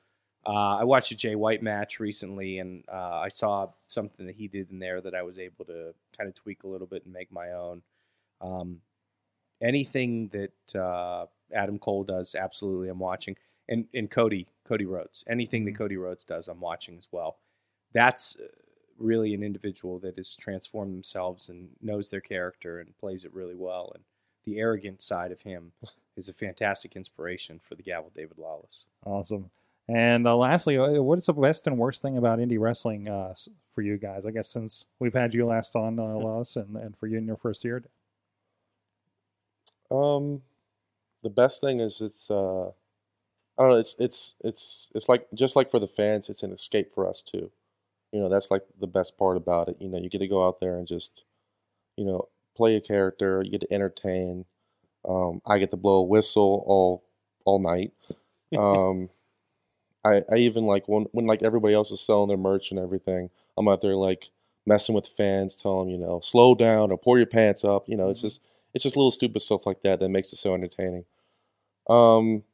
uh, 0.47 0.77
I 0.79 0.85
watched 0.85 1.12
a 1.12 1.16
Jay 1.16 1.35
White 1.35 1.62
match 1.62 2.01
recently, 2.01 2.59
and 2.59 2.85
uh, 2.90 3.21
I 3.21 3.29
saw 3.29 3.69
something 3.87 4.27
that 4.27 4.37
he 4.37 4.49
did 4.49 4.71
in 4.71 4.79
there 4.79 5.01
that 5.01 5.14
I 5.14 5.23
was 5.23 5.38
able 5.38 5.64
to 5.66 5.95
kind 6.16 6.29
of 6.29 6.35
tweak 6.35 6.62
a 6.62 6.69
little 6.69 6.87
bit 6.87 7.05
and 7.05 7.12
make 7.12 7.31
my 7.33 7.53
own. 7.53 7.83
Um, 8.40 8.81
anything 9.61 10.29
that 10.29 10.81
uh, 10.81 11.27
Adam 11.53 11.79
Cole 11.79 12.05
does, 12.05 12.35
absolutely, 12.35 12.88
I'm 12.88 12.99
watching, 12.99 13.37
and 13.69 13.87
and 13.93 14.11
Cody 14.11 14.47
Cody 14.70 14.87
Rhodes, 14.87 15.24
anything 15.28 15.64
that 15.64 15.74
Cody 15.74 15.96
Rhodes 15.96 16.22
does, 16.22 16.46
I'm 16.46 16.61
watching 16.61 16.96
as 16.96 17.09
well. 17.11 17.38
That's 17.92 18.37
uh, 18.38 18.46
really 18.98 19.35
an 19.35 19.42
individual 19.42 19.98
that 19.98 20.16
has 20.16 20.37
transformed 20.37 20.94
themselves 20.94 21.48
and 21.48 21.70
knows 21.83 22.09
their 22.09 22.20
character 22.20 22.78
and 22.78 22.96
plays 22.96 23.24
it 23.24 23.35
really 23.35 23.56
well. 23.56 23.90
And 23.96 24.04
the 24.44 24.61
arrogant 24.61 25.02
side 25.02 25.33
of 25.33 25.42
him 25.42 25.72
is 26.16 26.28
a 26.28 26.33
fantastic 26.33 26.94
inspiration 26.94 27.59
for 27.59 27.74
the 27.74 27.83
Gavel 27.83 28.12
David 28.14 28.38
Lawless. 28.38 28.87
Awesome. 29.04 29.50
And 29.88 30.24
uh, 30.24 30.37
lastly, 30.37 30.78
uh, 30.78 31.02
what 31.02 31.18
is 31.18 31.26
the 31.26 31.33
best 31.33 31.66
and 31.66 31.76
worst 31.76 32.00
thing 32.00 32.16
about 32.16 32.38
indie 32.38 32.61
wrestling 32.61 33.09
uh, 33.09 33.35
for 33.74 33.83
you 33.83 33.98
guys? 33.98 34.24
I 34.24 34.30
guess 34.30 34.48
since 34.48 34.87
we've 35.00 35.14
had 35.14 35.35
you 35.35 35.46
last 35.46 35.74
on, 35.74 35.98
uh, 35.98 36.02
Laws, 36.14 36.56
and, 36.56 36.76
and 36.76 36.96
for 36.96 37.09
you 37.09 37.18
in 37.18 37.26
your 37.26 37.37
first 37.37 37.64
year. 37.64 37.83
Um, 39.90 40.42
the 41.24 41.28
best 41.30 41.61
thing 41.61 41.80
is 41.80 42.00
it's 42.00 42.30
uh, 42.30 42.70
I 43.61 43.64
don't 43.64 43.73
know. 43.73 43.79
It's 43.79 43.96
it's 44.01 44.37
it's 44.42 44.90
it's 44.94 45.09
like 45.09 45.29
just 45.35 45.57
like 45.57 45.70
for 45.70 45.81
the 45.81 45.88
fans, 45.88 46.31
it's 46.31 46.44
an 46.44 46.53
escape 46.53 46.92
for 46.94 47.09
us 47.09 47.23
too. 47.23 47.53
You 48.12 48.20
know, 48.20 48.29
that's 48.31 48.51
like 48.51 48.64
the 48.81 48.88
best 48.88 49.18
part 49.18 49.37
about 49.37 49.68
it. 49.68 49.77
You 49.81 49.88
know, 49.88 49.99
you 49.99 50.11
get 50.11 50.20
to 50.20 50.29
go 50.29 50.46
out 50.46 50.61
there 50.61 50.79
and 50.79 50.88
just, 50.88 51.25
you 51.96 52.05
know, 52.05 52.29
play 52.57 52.77
a 52.77 52.81
character. 52.83 53.42
You 53.44 53.53
get 53.53 53.62
to 53.62 53.73
entertain. 53.75 54.46
Um, 55.09 55.42
I 55.46 55.59
get 55.59 55.70
to 55.73 55.79
blow 55.79 56.01
a 56.01 56.05
whistle 56.05 56.64
all 56.66 57.05
all 57.46 57.59
night. 57.61 57.92
Um, 58.57 59.11
I 60.05 60.23
I 60.31 60.37
even 60.37 60.64
like 60.64 60.88
when 60.88 61.07
when 61.12 61.27
like 61.27 61.42
everybody 61.42 61.75
else 61.75 61.90
is 61.90 62.01
selling 62.01 62.29
their 62.29 62.37
merch 62.38 62.70
and 62.70 62.81
everything. 62.81 63.31
I'm 63.57 63.68
out 63.68 63.81
there 63.81 63.96
like 63.96 64.31
messing 64.66 64.94
with 64.94 65.09
fans, 65.09 65.57
telling 65.57 65.88
them 65.88 66.01
you 66.01 66.07
know 66.07 66.20
slow 66.23 66.55
down 66.55 66.90
or 66.90 66.99
pull 66.99 67.18
your 67.18 67.27
pants 67.27 67.64
up. 67.64 67.88
You 67.88 67.96
know, 67.96 68.09
it's 68.11 68.20
just 68.20 68.40
it's 68.75 68.85
just 68.85 68.96
little 68.96 69.11
stupid 69.11 69.40
stuff 69.42 69.66
like 69.66 69.83
that 69.83 70.01
that 70.01 70.09
makes 70.09 70.33
it 70.33 70.37
so 70.37 70.55
entertaining. 70.55 71.05
Um, 71.88 72.44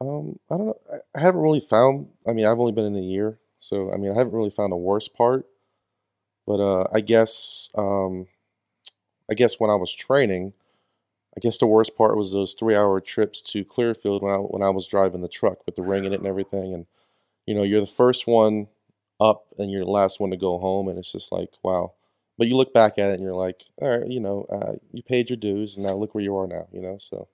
um, 0.00 0.38
I 0.50 0.56
don't 0.56 0.66
know. 0.66 0.78
I, 1.14 1.20
haven't 1.20 1.40
really 1.40 1.60
found. 1.60 2.08
I 2.26 2.32
mean, 2.32 2.46
I've 2.46 2.58
only 2.58 2.72
been 2.72 2.84
in 2.84 2.96
a 2.96 3.00
year, 3.00 3.38
so 3.60 3.92
I 3.92 3.96
mean, 3.96 4.10
I 4.12 4.14
haven't 4.14 4.34
really 4.34 4.50
found 4.50 4.72
a 4.72 4.76
worst 4.76 5.14
part. 5.14 5.46
But 6.46 6.60
uh, 6.60 6.86
I 6.92 7.00
guess, 7.00 7.70
um, 7.74 8.26
I 9.30 9.34
guess 9.34 9.58
when 9.58 9.70
I 9.70 9.74
was 9.74 9.92
training, 9.92 10.52
I 11.36 11.40
guess 11.40 11.58
the 11.58 11.66
worst 11.68 11.96
part 11.96 12.16
was 12.16 12.32
those 12.32 12.54
three-hour 12.54 13.00
trips 13.02 13.42
to 13.42 13.64
Clearfield 13.64 14.22
when 14.22 14.32
I 14.34 14.38
when 14.38 14.62
I 14.62 14.70
was 14.70 14.86
driving 14.88 15.22
the 15.22 15.28
truck 15.28 15.66
with 15.66 15.76
the 15.76 15.82
ring 15.82 16.04
in 16.06 16.12
it 16.14 16.20
and 16.20 16.28
everything, 16.28 16.74
and 16.74 16.86
you 17.46 17.54
know, 17.54 17.64
you're 17.64 17.80
the 17.82 17.86
first 17.88 18.26
one 18.26 18.68
up 19.20 19.46
and 19.58 19.70
you're 19.70 19.84
the 19.84 19.90
last 19.90 20.20
one 20.20 20.30
to 20.32 20.38
go 20.38 20.58
home, 20.58 20.88
and 20.88 20.98
it's 20.98 21.12
just 21.12 21.32
like, 21.32 21.50
wow. 21.64 21.94
But 22.38 22.48
you 22.48 22.56
look 22.56 22.74
back 22.74 22.98
at 22.98 23.10
it 23.10 23.14
and 23.14 23.22
you're 23.22 23.34
like, 23.36 23.64
all 23.82 23.88
right, 23.98 24.08
you 24.10 24.20
know, 24.20 24.46
uh, 24.52 24.74
you 24.92 25.02
paid 25.02 25.30
your 25.30 25.38
dues, 25.38 25.76
and 25.76 25.84
now 25.86 25.94
look 25.94 26.14
where 26.14 26.24
you 26.24 26.36
are 26.36 26.46
now, 26.48 26.68
you 26.72 26.82
know. 26.82 26.98
So 27.00 27.28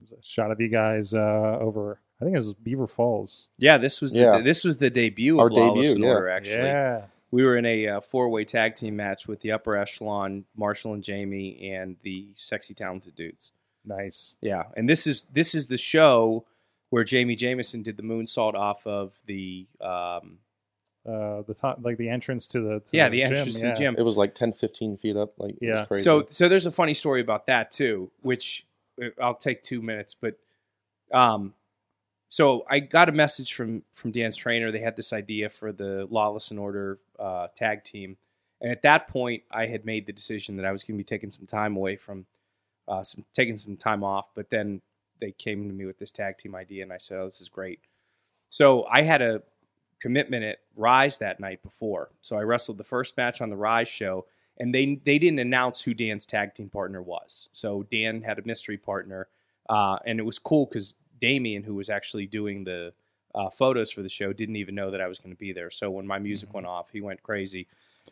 There's 0.00 0.12
a 0.12 0.22
shot 0.22 0.50
of 0.50 0.60
you 0.60 0.68
guys 0.68 1.14
uh, 1.14 1.58
over 1.60 2.00
I 2.20 2.24
think 2.24 2.34
it 2.34 2.38
was 2.38 2.54
Beaver 2.54 2.86
Falls. 2.86 3.48
Yeah, 3.58 3.78
this 3.78 4.00
was 4.00 4.14
Yeah. 4.14 4.38
the, 4.38 4.44
this 4.44 4.62
was 4.64 4.78
the 4.78 4.90
debut 4.90 5.38
Our 5.40 5.48
of 5.48 5.52
Lawless 5.54 5.88
debut, 5.88 5.94
and 5.96 6.04
yeah. 6.04 6.10
Order. 6.10 6.28
Actually, 6.28 6.54
Yeah. 6.66 7.02
we 7.32 7.42
were 7.42 7.56
in 7.56 7.66
a 7.66 7.88
uh, 7.88 8.00
four 8.00 8.28
way 8.28 8.44
tag 8.44 8.76
team 8.76 8.94
match 8.96 9.26
with 9.26 9.40
the 9.40 9.50
upper 9.52 9.76
echelon, 9.76 10.44
Marshall 10.56 10.94
and 10.94 11.02
Jamie, 11.02 11.72
and 11.72 11.96
the 12.02 12.28
sexy 12.34 12.74
talented 12.74 13.16
dudes. 13.16 13.50
Nice. 13.84 14.36
Yeah, 14.40 14.64
and 14.76 14.88
this 14.88 15.06
is 15.08 15.24
this 15.32 15.52
is 15.54 15.66
the 15.66 15.76
show 15.76 16.44
where 16.90 17.02
Jamie 17.02 17.34
Jameson 17.34 17.82
did 17.82 17.96
the 17.96 18.02
moonsault 18.04 18.54
off 18.54 18.86
of 18.86 19.18
the 19.26 19.66
um, 19.80 20.38
Uh, 21.04 21.42
the 21.48 21.54
top, 21.54 21.80
like 21.82 21.96
the 21.98 22.08
entrance 22.08 22.46
to 22.46 22.60
the 22.60 22.78
to 22.78 22.96
yeah 22.96 23.08
the, 23.08 23.16
the 23.22 23.28
gym, 23.28 23.36
entrance 23.38 23.58
to 23.60 23.66
yeah. 23.66 23.72
the 23.74 23.78
gym. 23.80 23.94
It 23.98 24.02
was 24.04 24.16
like 24.16 24.36
10, 24.36 24.52
15 24.52 24.98
feet 24.98 25.16
up. 25.16 25.32
Like, 25.36 25.56
it 25.56 25.58
Yeah. 25.62 25.80
was 25.80 25.88
crazy. 25.88 26.04
So 26.04 26.26
so 26.28 26.48
there's 26.48 26.66
a 26.66 26.70
funny 26.70 26.94
story 26.94 27.20
about 27.20 27.46
that 27.46 27.72
too, 27.72 28.12
which 28.20 28.64
I'll 29.20 29.34
take 29.34 29.62
two 29.62 29.82
minutes, 29.82 30.14
but 30.14 30.34
um, 31.12 31.54
so 32.28 32.64
I 32.68 32.78
got 32.78 33.08
a 33.08 33.12
message 33.12 33.54
from 33.54 33.82
from 33.92 34.10
Dan's 34.10 34.36
trainer. 34.36 34.72
They 34.72 34.80
had 34.80 34.96
this 34.96 35.12
idea 35.12 35.50
for 35.50 35.72
the 35.72 36.06
Lawless 36.10 36.50
and 36.50 36.58
Order 36.58 36.98
uh, 37.18 37.48
tag 37.54 37.84
team, 37.84 38.16
and 38.60 38.70
at 38.70 38.82
that 38.82 39.08
point, 39.08 39.42
I 39.50 39.66
had 39.66 39.84
made 39.84 40.06
the 40.06 40.12
decision 40.12 40.56
that 40.56 40.64
I 40.64 40.72
was 40.72 40.82
going 40.82 40.96
to 40.96 40.98
be 40.98 41.04
taking 41.04 41.30
some 41.30 41.46
time 41.46 41.76
away 41.76 41.96
from 41.96 42.26
uh, 42.88 43.02
some 43.02 43.24
taking 43.34 43.56
some 43.56 43.76
time 43.76 44.02
off. 44.02 44.30
But 44.34 44.50
then 44.50 44.80
they 45.20 45.32
came 45.32 45.68
to 45.68 45.74
me 45.74 45.84
with 45.84 45.98
this 45.98 46.12
tag 46.12 46.38
team 46.38 46.54
idea, 46.54 46.82
and 46.82 46.92
I 46.92 46.98
said, 46.98 47.18
"Oh, 47.18 47.24
this 47.24 47.40
is 47.40 47.48
great." 47.48 47.80
So 48.48 48.84
I 48.84 49.02
had 49.02 49.22
a 49.22 49.42
commitment 50.00 50.44
at 50.44 50.58
Rise 50.74 51.18
that 51.18 51.40
night 51.40 51.62
before, 51.62 52.10
so 52.20 52.36
I 52.36 52.42
wrestled 52.42 52.78
the 52.78 52.84
first 52.84 53.16
match 53.16 53.40
on 53.40 53.50
the 53.50 53.56
Rise 53.56 53.88
show 53.88 54.26
and 54.58 54.74
they 54.74 55.00
they 55.04 55.18
didn't 55.18 55.38
announce 55.38 55.82
who 55.82 55.94
Dan's 55.94 56.26
tag 56.26 56.54
team 56.54 56.68
partner 56.68 57.02
was. 57.02 57.48
So 57.52 57.84
Dan 57.90 58.22
had 58.22 58.38
a 58.38 58.42
mystery 58.44 58.78
partner, 58.78 59.28
uh, 59.68 59.98
and 60.04 60.18
it 60.18 60.22
was 60.22 60.38
cool 60.38 60.66
because 60.66 60.94
Damien, 61.20 61.62
who 61.62 61.74
was 61.74 61.88
actually 61.88 62.26
doing 62.26 62.64
the 62.64 62.92
uh, 63.34 63.50
photos 63.50 63.90
for 63.90 64.02
the 64.02 64.08
show, 64.08 64.32
didn't 64.32 64.56
even 64.56 64.74
know 64.74 64.90
that 64.90 65.00
I 65.00 65.06
was 65.06 65.18
going 65.18 65.34
to 65.34 65.38
be 65.38 65.52
there. 65.52 65.70
So 65.70 65.90
when 65.90 66.06
my 66.06 66.18
music 66.18 66.52
went 66.52 66.66
off, 66.66 66.90
he 66.92 67.00
went 67.00 67.22
crazy. 67.22 67.66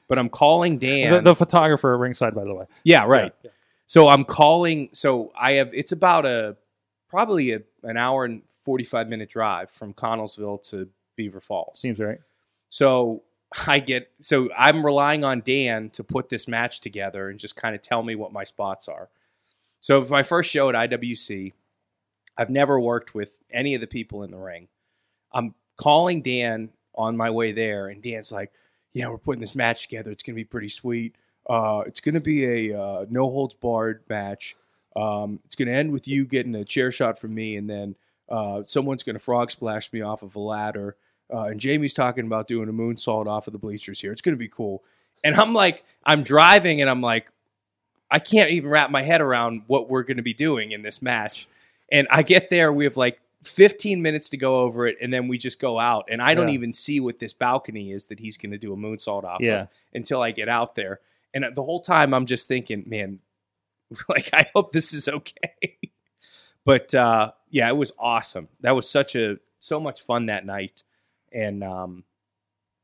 But 0.09 0.19
I'm 0.19 0.29
calling 0.29 0.79
Dan. 0.79 1.13
The, 1.13 1.21
the 1.21 1.37
photographer 1.37 1.95
at 1.95 2.01
ringside, 2.01 2.35
by 2.35 2.45
the 2.45 2.55
way. 2.55 2.67
yeah, 2.85 3.05
right. 3.05 3.35
Yeah. 3.43 3.51
So 3.87 4.09
I'm 4.09 4.25
calling. 4.25 4.89
So 4.93 5.33
I 5.39 5.53
have. 5.53 5.71
It's 5.75 5.93
about 5.93 6.27
a 6.27 6.57
probably 7.09 7.53
a, 7.53 7.61
an 7.83 7.97
hour 7.97 8.25
and 8.25 8.43
45 8.63 9.09
minute 9.09 9.29
drive 9.29 9.71
from 9.71 9.93
Connellsville 9.93 10.69
to 10.71 10.89
Beaver 11.17 11.41
Falls. 11.41 11.81
Seems 11.81 11.99
right. 11.99 12.21
So 12.69 13.25
I 13.67 13.81
get 13.81 14.11
so 14.21 14.49
I'm 14.57 14.85
relying 14.85 15.25
on 15.25 15.43
Dan 15.45 15.91
to 15.91 16.05
put 16.05 16.29
this 16.29 16.47
match 16.47 16.81
together 16.81 17.29
and 17.29 17.39
just 17.39 17.57
kind 17.57 17.75
of 17.75 17.83
tell 17.83 18.03
me 18.03 18.15
what 18.15 18.33
my 18.33 18.45
spots 18.45 18.89
are. 18.89 19.09
So 19.81 20.05
my 20.09 20.23
first 20.23 20.51
show 20.51 20.69
at 20.69 20.91
IWC, 20.91 21.53
I've 22.37 22.51
never 22.51 22.79
worked 22.79 23.15
with 23.15 23.33
any 23.51 23.75
of 23.75 23.81
the 23.81 23.87
people 23.87 24.23
in 24.23 24.31
the 24.31 24.37
ring. 24.39 24.69
I'm 25.33 25.55
calling 25.77 26.23
Dan 26.23 26.71
on 26.95 27.17
my 27.17 27.31
way 27.31 27.53
there, 27.53 27.89
and 27.89 28.03
Dan's 28.03 28.31
like, 28.31 28.53
"Yeah, 28.93 29.09
we're 29.09 29.19
putting 29.19 29.41
this 29.41 29.55
match 29.55 29.83
together. 29.83 30.11
It's 30.11 30.23
gonna 30.23 30.37
be 30.37 30.45
pretty 30.45 30.69
sweet. 30.69 31.17
Uh, 31.49 31.83
it's 31.87 32.01
gonna 32.01 32.21
be 32.21 32.71
a 32.71 32.81
uh, 32.81 33.07
no 33.11 33.31
holds 33.31 33.55
barred 33.55 34.05
match. 34.09 34.55
Um, 34.95 35.41
it's 35.45 35.57
gonna 35.57 35.73
end 35.73 35.93
with 35.93 36.07
you 36.07 36.25
getting 36.25 36.55
a 36.55 36.65
chair 36.65 36.91
shot 36.91 37.19
from 37.19 37.35
me, 37.35 37.57
and 37.57 37.69
then 37.69 37.97
uh, 38.29 38.63
someone's 38.63 39.03
gonna 39.03 39.19
frog 39.19 39.51
splash 39.51 39.93
me 39.93 40.03
off 40.03 40.23
of 40.23 40.37
a 40.37 40.41
ladder." 40.41 40.97
Uh, 41.33 41.45
and 41.45 41.61
Jamie's 41.61 41.95
talking 41.95 42.27
about 42.27 42.49
doing 42.49 42.69
a 42.69 42.73
moonsault 42.73 43.27
off 43.27 43.47
of 43.47 43.53
the 43.53 43.59
bleachers 43.59 44.01
here. 44.01 44.13
It's 44.13 44.21
going 44.23 44.35
to 44.35 44.39
be 44.39 44.49
cool. 44.49 44.83
And 45.23 45.35
I'm 45.37 45.53
like, 45.55 45.85
I'm 46.05 46.23
driving 46.23 46.81
and 46.81 46.89
I'm 46.91 47.01
like, 47.01 47.27
I 48.11 48.19
can't 48.19 48.51
even 48.51 48.71
wrap 48.71 48.91
my 48.91 49.03
head 49.03 49.21
around 49.21 49.63
what 49.67 49.89
we're 49.89 50.03
going 50.03 50.17
to 50.17 50.23
be 50.23 50.35
doing 50.35 50.73
in 50.73 50.83
this 50.83 51.01
match. 51.01 51.47
And 51.93 52.09
I 52.11 52.23
get 52.23 52.51
there, 52.51 52.73
we 52.73 52.85
have 52.85 52.97
like 52.97 53.21
15 53.45 54.03
minutes 54.03 54.29
to 54.31 54.37
go 54.37 54.61
over 54.61 54.87
it, 54.87 54.97
and 55.01 55.13
then 55.13 55.29
we 55.29 55.39
just 55.39 55.61
go 55.61 55.79
out. 55.79 56.07
And 56.11 56.21
I 56.21 56.35
don't 56.35 56.49
Yeah. 56.49 56.55
even 56.55 56.73
see 56.73 57.01
what 57.01 57.19
this 57.21 57.33
balcony 57.33 57.93
is 57.93 58.07
that 58.07 58.19
he's 58.21 58.37
going 58.37 58.51
to 58.53 58.59
do 58.59 58.73
a 58.73 58.77
moonsault 58.77 59.25
off 59.25 59.41
Yeah. 59.41 59.63
of 59.63 59.69
until 59.95 60.21
I 60.23 60.31
get 60.33 60.49
out 60.49 60.75
there. 60.75 61.01
And 61.33 61.45
the 61.55 61.63
whole 61.63 61.81
time 61.81 62.13
I'm 62.13 62.27
just 62.27 62.49
thinking, 62.49 62.83
man, 62.87 63.21
like, 64.09 64.31
I 64.33 64.47
hope 64.55 64.73
this 64.73 64.93
is 64.93 65.09
okay. 65.09 65.79
but 66.65 66.95
uh, 66.95 67.33
yeah, 67.51 67.69
it 67.69 67.77
was 67.77 67.93
awesome. 67.99 68.49
That 68.61 68.73
was 68.73 68.89
such 68.91 69.15
a, 69.17 69.39
so 69.59 69.79
much 69.81 70.03
fun 70.03 70.27
that 70.27 70.45
night 70.47 70.83
and 71.33 71.63
um, 71.65 72.05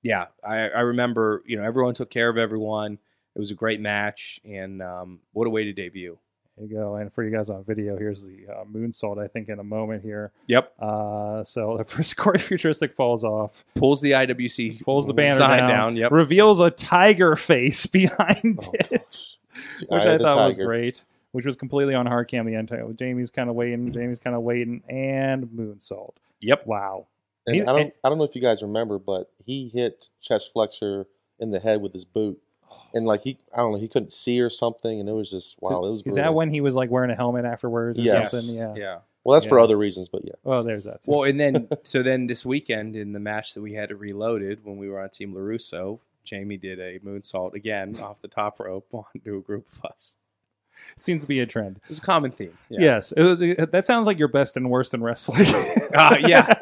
yeah, 0.03 0.27
I, 0.45 0.69
I 0.69 0.81
remember 0.81 1.43
you 1.47 1.57
know 1.57 1.65
everyone 1.65 1.95
took 1.95 2.11
care 2.11 2.29
of 2.29 2.37
everyone. 2.39 2.99
It 3.35 3.39
was 3.39 3.51
a 3.51 3.55
great 3.55 3.81
match, 3.81 4.41
and 4.45 4.81
um, 4.83 5.21
what 5.33 5.47
a 5.47 5.51
way 5.51 5.65
to 5.65 5.73
debut. 5.73 6.19
There 6.57 6.67
you 6.67 6.75
go. 6.75 6.95
And 6.95 7.13
for 7.13 7.23
you 7.23 7.31
guys 7.31 7.51
on 7.51 7.65
video, 7.65 7.99
here's 7.99 8.25
the 8.25 8.47
uh, 8.51 8.65
moonsault. 8.65 9.23
I 9.23 9.29
think 9.29 9.51
in 9.51 9.59
a 9.59 9.63
moment 9.65 10.03
here. 10.03 10.33
Yep, 10.47 10.73
Uh, 10.81 11.45
so 11.45 11.77
the 11.79 11.85
first 11.85 12.17
Corey 12.17 12.39
Futuristic 12.39 12.95
falls 12.95 13.25
off, 13.25 13.63
pulls 13.75 14.01
the 14.01 14.13
IWC 14.13 14.83
pulls 14.83 15.07
the 15.07 15.13
banner 15.13 15.37
sign 15.37 15.59
down, 15.59 15.69
down. 15.71 15.97
Yep, 15.97 16.13
reveals 16.13 16.61
a 16.61 16.71
tiger 16.71 17.37
face 17.37 17.85
behind 17.99 18.61
Oh, 18.67 18.73
it, 18.73 18.91
gosh. 18.91 19.37
Which 19.89 20.03
eye 20.05 20.09
I 20.09 20.13
of 20.15 20.19
the 20.21 20.25
thought 20.25 20.47
was 20.49 20.57
great. 20.57 21.05
Which 21.33 21.45
was 21.45 21.57
completely 21.57 21.95
on 21.95 22.07
hard 22.07 22.29
cam 22.29 22.47
the 22.47 22.55
entire. 22.55 22.91
Jamie's 22.95 23.29
kind 23.31 23.51
of 23.51 23.55
waiting. 23.55 23.93
Jamie's 23.93 24.19
kind 24.19 24.35
of 24.35 24.41
waiting, 24.41 24.83
and 24.89 25.45
moonsault. 25.49 26.15
yep. 26.41 26.67
Wow. 26.67 27.09
And 27.47 27.57
He- 27.57 27.63
I 27.63 27.67
don't, 27.67 27.81
and- 27.81 27.93
I 28.05 28.09
don't 28.09 28.19
know 28.19 28.25
if 28.25 28.35
you 28.35 28.43
guys 28.43 28.63
remember, 28.63 28.99
but 28.99 29.31
he 29.45 29.69
hit 29.69 30.09
chest 30.21 30.53
flexor 30.53 31.07
in 31.39 31.51
the 31.51 31.61
head 31.61 31.81
with 31.81 31.93
his 31.93 32.05
boot, 32.05 32.41
and 32.95 33.07
like 33.07 33.23
he, 33.23 33.39
I 33.55 33.59
don't 33.59 33.73
know, 33.73 33.79
he 33.79 33.89
couldn't 33.89 34.13
see 34.13 34.41
or 34.41 34.51
something, 34.51 34.99
and 35.01 35.09
it 35.09 35.13
was 35.13 35.31
just 35.31 35.57
wow, 35.61 35.85
it 35.85 35.91
was. 35.91 36.03
Is 36.07 36.15
that 36.17 36.35
when 36.35 36.51
he 36.51 36.61
was 36.61 36.75
like 36.75 36.91
wearing 36.91 37.11
a 37.11 37.15
helmet 37.17 37.45
afterwards 37.45 37.99
or 37.99 38.03
Yes. 38.03 38.31
something? 38.33 38.55
Yeah. 38.57 38.75
yeah. 38.77 38.99
Well, 39.25 39.35
that's 39.35 39.47
for 39.47 39.59
other 39.59 39.77
reasons, 39.77 40.09
but 40.09 40.25
yeah. 40.25 40.35
Oh, 40.45 40.63
there's 40.63 40.85
that. 40.85 41.03
too. 41.03 41.11
Well, 41.11 41.25
and 41.25 41.39
then 41.41 41.69
so 41.83 42.03
then 42.03 42.27
this 42.29 42.47
weekend 42.47 42.95
in 42.97 43.13
the 43.13 43.19
match 43.21 43.55
that 43.55 43.61
we 43.61 43.75
had 43.75 43.91
at 43.91 43.99
Reloaded 43.99 44.65
when 44.65 44.77
we 44.77 44.89
were 44.89 45.01
on 45.01 45.09
Team 45.11 45.35
Larusso, 45.35 45.99
Jamie 46.25 46.57
did 46.57 46.79
a 46.81 46.99
moonsault 47.01 47.55
again 47.55 47.99
off 48.03 48.21
the 48.23 48.29
top 48.29 48.61
rope 48.61 48.87
onto 48.93 49.37
a 49.37 49.41
group 49.41 49.67
of 49.83 49.91
us. 49.91 50.17
seems 50.97 51.23
to 51.23 51.27
be 51.29 51.41
a 51.41 51.47
trend. 51.47 51.81
It's 51.89 51.99
a 51.99 52.03
common 52.03 52.31
theme. 52.31 52.57
Yeah. 52.69 52.79
Yes, 52.81 53.11
it 53.13 53.23
was, 53.23 53.43
it- 53.43 53.73
that 53.73 53.87
sounds 53.87 54.07
like 54.07 54.19
your 54.19 54.29
best 54.29 54.57
and 54.57 54.71
worst 54.71 54.95
in 54.95 55.03
wrestling. 55.03 55.45
Uh, 55.95 56.17
yeah. 56.27 56.53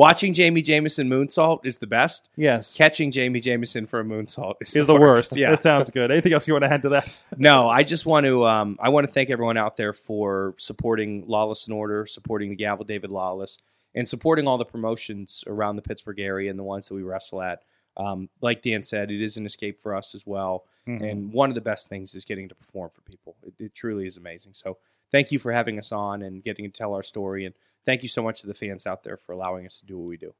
Watching 0.00 0.32
Jamie 0.32 0.62
Jameson 0.62 1.10
moonsault 1.10 1.66
is 1.66 1.76
the 1.76 1.86
best. 1.86 2.30
yes, 2.34 2.74
Catching 2.74 3.10
Jamie 3.10 3.38
Jameson 3.40 3.86
for 3.86 4.00
a 4.00 4.02
moonsault 4.04 4.54
is, 4.62 4.74
is 4.74 4.86
the 4.86 4.94
worst. 4.96 5.36
Yeah. 5.36 5.50
that 5.50 5.62
sounds 5.62 5.90
good. 5.90 6.10
Anything 6.10 6.32
else 6.32 6.48
you 6.48 6.54
want 6.54 6.64
to 6.64 6.72
add 6.72 6.80
to 6.82 6.88
that? 6.88 7.22
no, 7.36 7.68
I 7.68 7.82
just 7.82 8.06
want 8.06 8.24
to 8.24 8.46
um, 8.46 8.78
I 8.80 8.88
want 8.88 9.06
to 9.06 9.12
thank 9.12 9.28
everyone 9.28 9.58
out 9.58 9.76
there 9.76 9.92
for 9.92 10.54
supporting 10.56 11.24
Lawless 11.26 11.66
and 11.66 11.74
Order, 11.74 12.06
supporting 12.06 12.48
the 12.48 12.56
Gavel 12.56 12.86
David 12.86 13.10
Lawless, 13.10 13.58
and 13.94 14.08
supporting 14.08 14.48
all 14.48 14.56
the 14.56 14.64
promotions 14.64 15.44
around 15.46 15.76
the 15.76 15.82
Pittsburgh 15.82 16.18
area 16.18 16.48
and 16.48 16.58
the 16.58 16.64
ones 16.64 16.88
that 16.88 16.94
we 16.94 17.02
wrestle 17.02 17.42
at. 17.42 17.62
Um, 17.98 18.30
like 18.40 18.62
Dan 18.62 18.82
said, 18.82 19.10
it 19.10 19.20
is 19.20 19.36
an 19.36 19.44
escape 19.44 19.78
for 19.78 19.94
us 19.94 20.14
as 20.14 20.24
well. 20.26 20.64
Mhm. 20.88 21.10
And 21.10 21.32
one 21.34 21.50
of 21.50 21.54
the 21.54 21.60
best 21.60 21.88
things 21.90 22.14
is 22.14 22.24
getting 22.24 22.48
to 22.48 22.54
perform 22.54 22.88
for 22.94 23.02
people. 23.02 23.36
It, 23.46 23.52
it 23.58 23.74
truly 23.74 24.06
is 24.06 24.16
amazing. 24.16 24.52
So 24.54 24.78
thank 25.12 25.30
you 25.30 25.38
for 25.38 25.52
having 25.52 25.78
us 25.78 25.92
on 25.92 26.22
and 26.22 26.42
getting 26.42 26.64
to 26.64 26.70
tell 26.70 26.94
our 26.94 27.02
story. 27.02 27.44
And 27.44 27.54
thank 27.86 28.02
you 28.02 28.08
so 28.08 28.22
much 28.22 28.40
to 28.40 28.46
the 28.46 28.54
fans 28.54 28.86
out 28.86 29.02
there 29.02 29.16
for 29.16 29.32
allowing 29.32 29.66
us 29.66 29.80
to 29.80 29.86
do 29.86 29.98
what 29.98 30.08
we 30.08 30.16
do. 30.16 30.34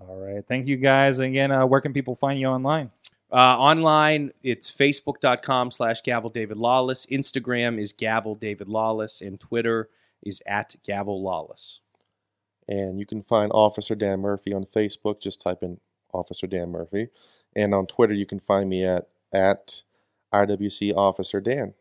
All 0.00 0.16
right, 0.16 0.44
thank 0.46 0.66
you 0.66 0.76
guys 0.76 1.18
again. 1.18 1.52
Uh, 1.52 1.66
where 1.66 1.80
can 1.80 1.92
people 1.92 2.16
find 2.16 2.38
you 2.40 2.46
online? 2.46 2.90
Uh, 3.32 3.58
online, 3.58 4.32
it's 4.42 4.70
facebook.com 4.72 5.70
slash 5.70 6.02
Gavel 6.02 6.30
David 6.30 6.56
Lawless. 6.56 7.06
Instagram 7.06 7.80
is 7.80 7.92
Gavel 7.92 8.34
David 8.34 8.68
Lawless. 8.68 9.20
And 9.20 9.40
Twitter 9.40 9.88
is 10.22 10.42
at 10.46 10.76
Gavel 10.84 11.22
Lawless. 11.22 11.80
And 12.68 12.98
you 12.98 13.06
can 13.06 13.22
find 13.22 13.50
Officer 13.52 13.94
Dan 13.94 14.20
Murphy 14.20 14.52
on 14.52 14.64
Facebook. 14.64 15.20
Just 15.20 15.40
type 15.40 15.62
in 15.62 15.78
Officer 16.14 16.46
Dan 16.46 16.70
Murphy, 16.70 17.08
and 17.54 17.74
on 17.74 17.86
Twitter 17.86 18.14
you 18.14 18.24
can 18.24 18.40
find 18.40 18.70
me 18.70 18.84
at 18.84 19.08
at 19.32 19.82
IWC 20.32 20.94
Officer 20.94 21.40
Dan. 21.40 21.74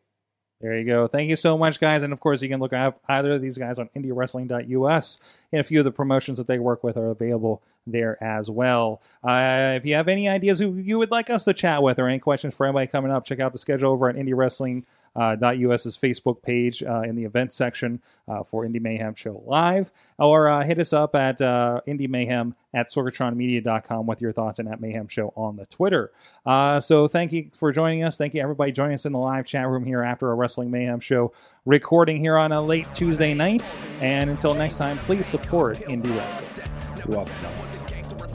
There 0.64 0.80
you 0.80 0.86
go. 0.86 1.10
Thank 1.10 1.30
you 1.30 1.36
so 1.36 1.58
much, 1.58 1.78
guys. 1.78 2.04
And 2.04 2.14
of 2.14 2.22
course, 2.22 2.42
you 2.42 2.48
can 2.48 2.62
look 2.62 2.72
up 2.72 2.98
either 3.10 3.34
of 3.34 3.42
these 3.42 3.58
guys 3.58 3.80
on 3.80 3.90
IndieWrestling.us. 3.98 5.20
And 5.52 5.60
a 5.60 5.64
few 5.66 5.80
of 5.80 5.84
the 5.84 5.92
promotions 5.92 6.38
that 6.38 6.48
they 6.48 6.58
work 6.58 6.86
with 6.86 6.96
are 6.96 7.10
available 7.10 7.62
there 7.86 8.18
as 8.24 8.50
well. 8.50 9.02
Uh, 9.26 9.74
if 9.76 9.86
you 9.86 9.96
have 9.96 10.08
any 10.08 10.30
ideas 10.30 10.60
who 10.60 10.78
you 10.78 10.98
would 10.98 11.12
like 11.12 11.30
us 11.30 11.44
to 11.44 11.54
chat 11.54 11.84
with 11.84 12.00
or 12.00 12.08
any 12.08 12.20
questions 12.20 12.54
for 12.54 12.66
anybody 12.66 12.88
coming 12.88 13.12
up, 13.12 13.26
check 13.26 13.42
out 13.42 13.52
the 13.52 13.58
schedule 13.58 13.92
over 13.92 14.08
at 14.08 14.16
IndieWrestling. 14.16 14.84
Uh, 15.16 15.36
.us's 15.72 15.98
Facebook 15.98 16.42
page 16.42 16.84
uh, 16.84 17.02
in 17.02 17.16
the 17.16 17.24
events 17.24 17.56
section 17.56 18.02
uh, 18.28 18.44
for 18.44 18.66
Indie 18.66 18.82
Mayhem 18.82 19.16
Show 19.16 19.44
Live, 19.46 19.92
or 20.18 20.50
uh, 20.50 20.64
hit 20.64 20.80
us 20.80 20.94
up 20.94 21.16
at 21.16 21.42
uh, 21.42 21.82
Indie 21.88 22.10
Mayhem 22.10 22.56
at 22.74 22.90
sorgatronmedia.com 22.90 24.08
with 24.08 24.22
your 24.22 24.32
thoughts 24.32 24.60
and 24.60 24.68
at 24.68 24.82
Mayhem 24.82 25.08
Show 25.08 25.34
on 25.36 25.56
the 25.56 25.66
Twitter. 25.68 26.12
Uh, 26.46 26.80
so 26.80 27.08
thank 27.08 27.32
you 27.32 27.50
for 27.58 27.72
joining 27.72 28.04
us. 28.04 28.18
Thank 28.18 28.34
you 28.34 28.42
everybody 28.42 28.72
joining 28.72 28.96
us 28.96 29.06
in 29.06 29.14
the 29.14 29.20
live 29.20 29.46
chat 29.46 29.68
room 29.68 29.86
here 29.86 30.02
after 30.02 30.32
a 30.32 30.36
Wrestling 30.36 30.72
Mayhem 30.72 31.00
Show 31.00 31.34
recording 31.66 32.18
here 32.18 32.38
on 32.38 32.52
a 32.52 32.62
late 32.62 32.88
Tuesday 32.94 33.34
night. 33.34 33.72
And 34.02 34.30
until 34.30 34.56
next 34.56 34.78
time, 34.78 34.98
please 34.98 35.28
support 35.28 35.78
indie 35.82 36.16
wrestling. 36.18 36.68
You're 36.98 37.18
welcome. 37.18 37.34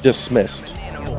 Dismissed. 0.03 0.79
animal. 0.79 1.19